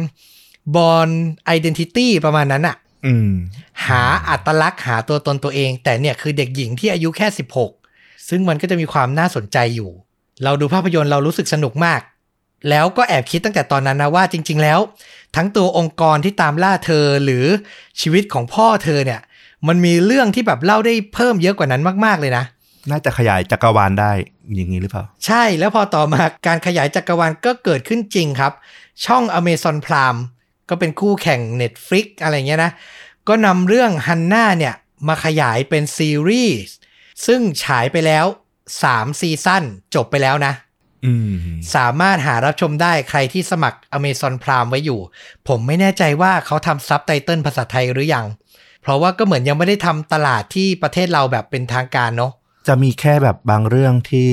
[0.76, 1.10] บอล
[1.46, 2.76] ไอดีนติตี้ประมาณนั้นอะ
[3.06, 3.32] อืม
[3.88, 7.28] หาอัตลักษณ์หาตัวตนตัวเอง แต่เนี่ยคือเด็กหญิงที่อายุแค่
[7.78, 9.92] 16 ซึ่งมันก็จะมีความน่าสนใจอยู่
[10.44, 12.02] เราดูภาพยนตร์เรารู้สึกสนุกมาก
[12.70, 14.80] แล้วก็แอบคิดตั้งแต่ตอนนั้นนะว่าจริง ๆ แล้ว
[15.36, 17.46] ทั้งตัวองค์กรที่ตามล่าเธอหรือ
[18.02, 19.22] ชีวิตของพ่อเธอเนี่ย
[19.68, 22.44] มันมีเรื่องที่แบบเล่าได้เพิ่มเยอะกว่านั้นมากๆเลยนะ
[22.90, 24.12] น่าจะขยายจักรวาลได้
[24.56, 28.54] อย่างนี้หรือเปล่า ใช่แล้วพอต่อมาการขยายจักรวาลก็เกิดขึ้นจริงครับ
[29.06, 30.20] ช่อง Amazon Prime
[30.70, 32.72] ก็เป็นคู่แข่ง Netflix อะไรเงี้ยนะ
[33.28, 34.76] ก็นำเรื่องฮันน่าเนี่ย
[35.08, 36.76] มาขยายเป็นซีรีส์
[37.26, 38.26] ซึ่งฉายไปแล้ว
[38.72, 39.64] 3 ซีซั่น
[39.96, 40.67] จบไปแล้วนะอืม
[41.76, 45.00] สามารถหารับชมได้ใครที่สมัคร Amazon Prime ไว้อยู่
[45.48, 48.26] ผมไม่แน่ใจว่าเขาทำซับไตเติลภาษาไทยหรือยัง
[48.84, 52.32] เพเพราะว่าก็เหมือนยังไม่ได้ทำตลาดที่ประเทศเราแบบเป็นทางการเนาะ
[52.68, 54.28] จะมีแค่แบบบางเรื่องที่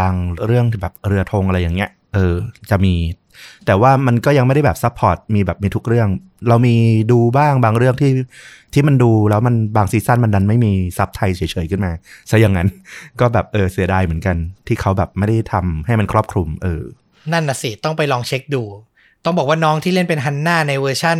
[0.00, 2.34] ดัง ๆ เรื่องแบบเรือธงอะไรอย่างเงี้ยเออ
[2.70, 2.94] จะมี
[3.66, 6.08] แต่ว่ามันก็ยังไม่ได้แบบ support มีแบบมีทุกเรื่อง
[6.48, 6.74] เรามี
[7.12, 8.12] ดูบ้างบางเรื่องที่
[8.74, 11.92] ที่มันดูแล้วมันบางซีซั่นมันดันไม่มีซับไทยเฉยๆขึ้นมา
[12.30, 12.68] ซะอย่างนั้น
[13.20, 14.36] ก็แบบเออเสียดายเหมือนกัน
[14.66, 16.82] ที่เขาแบบไม่ได้ทำให้มันครอบคลุม เออ
[17.32, 18.62] นั่นน่ะสิต้องไปลองเช็คดู
[19.24, 21.18] ต้องบอกว่าน้องที่เล่นเป็นฮันน่าในเวอร์ชั่น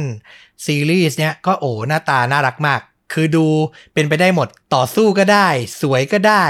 [0.67, 2.81] ซีรีส์เนี้ยก็โอ้หน้าตาน่ารักมาก
[3.13, 3.47] คือดู
[3.95, 5.49] เป็นไปได้หมดต่อสู้ก็ได้
[5.81, 6.45] สวยก็ได้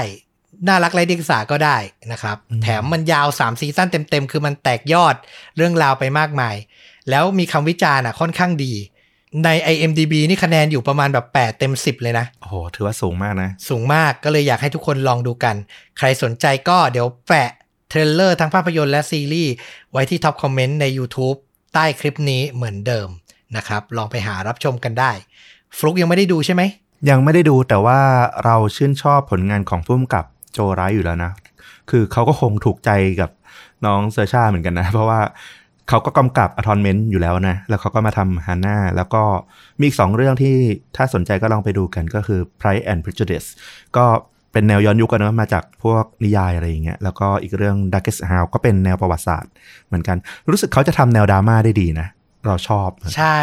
[0.67, 1.77] น่ารักไรเดียงสาก็ได้
[2.11, 5.15] นะครับอืมแถมมันยาว 3 ซีซั่นเต็มๆ คือมันแตกยอด
[5.55, 6.55] เรื่องราวไปมากมาย
[7.09, 8.73] แล้วมีคำวิจารณ์อะค่อนข้างดี
[9.45, 15.55] ใน IMDB นี่คะแนนอยู่ประมาณแบบ 8 เต็ม 10 เลยนะ โอ้โห ถือว่าสูงมากนะ สูงมากก็เลยอยากให้ทุกคนลองดูกัน
[15.97, 17.49] ใครสนใจก็เดี๋ยวแปะ
[17.89, 19.53] trailer ทั้งภาพยนตร์และซีรีส์
[19.91, 21.37] ไว้ที่ top comment ใน YouTube
[21.73, 23.07] ใต้คลิปนี้เหมือนเดิม
[23.55, 25.11] นะครับ ลองไปหารับชมกันได้
[25.77, 26.61] ฟลุกยังไม่ได้ดูใช่ไหม
[27.09, 27.99] ยังไม่ได้ดูแต่ว่า
[28.45, 31.31] เราชื่นชอบผลงานของผู้กำกับ โจไรท์อยู่แล้วนะ
[31.89, 32.91] คือเขาก็คงถูกใจ
[33.21, 33.29] กับ
[33.85, 35.19] น้องเซอร์ชาเหมือนกันนะ เพราะว่า
[35.89, 39.23] เขาก็กำกับ Atonement อยู่แล้วนะ แล้วเขาก็มาทำ Hanna แล้วก็
[39.79, 40.55] มีอีกสองเรื่องที่
[40.95, 43.47] ถ้าสนใจก็ลองไปดูกันก็คือ Pride and Prejudice
[43.97, 44.05] ก็
[44.51, 49.51] เป็นแนวย้อนยุคกันเนอะมาจากพวกนิยายอะไรอย่างเงี้ยแล้วก็อีกเรื่อง Darkest Hour ก็เป็นแนวประวัติศาสตร์
[49.87, 50.17] เหมือนกัน
[50.49, 52.07] รู้สึกเขาจะทำแนวดราม่าได้ดีนะ
[52.45, 53.41] เราชอบ ใช่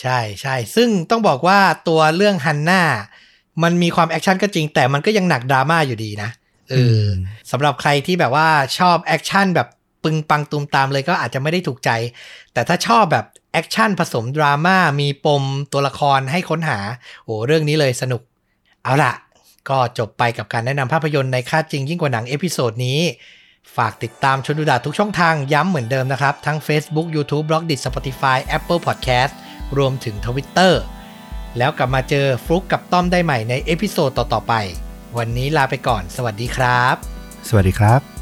[0.00, 2.82] ใช่ใช่ซึ่งต้องบอกว่าตัวเรื่องฮันน่า
[3.62, 6.30] มันมีความแอคชั่นก็จริงแต่มันก็ยังหนักดราม่าอยู่ดีนะ
[6.70, 7.10] เอออม
[7.50, 8.48] สำหรับใครที่แบบว่า
[8.78, 9.68] ชอบแอคชั่นแบบ
[10.04, 11.90] ปึงปังตูมตามเลยก็อาจจะไม่ได้ถูกใจ
[12.52, 16.78] แต่ถ้าชอบแบบแอคชั่นผสมดราม่ามีปมตัวละครให้ค้นหา
[17.24, 18.22] โอ้เรื่องนี้เลยสนุก
[18.84, 19.12] เอาล่ะ
[19.68, 23.00] ก็จบไปกับการแนะนำภาพยนตร์ในฆาตจริงยิ่งกว่าหนัง episode นี้
[23.76, 29.34] ฝากติดตามชนดูดาทุกช่องทางย้ำเหมือนเดิมนะครับ ทั้ง Facebook YouTube b l o g d i t Spotify Apple Podcast
[29.78, 30.72] รวมถึง Twitter
[31.58, 34.54] แล้วกลับมาเจอฟลุกกับต้อมได้ใหม่ใน episode ต่อๆไป
[35.16, 36.96] วันนี้ลาไปก่อน สวัสดีครับ
[37.48, 38.17] สวัสดีครับ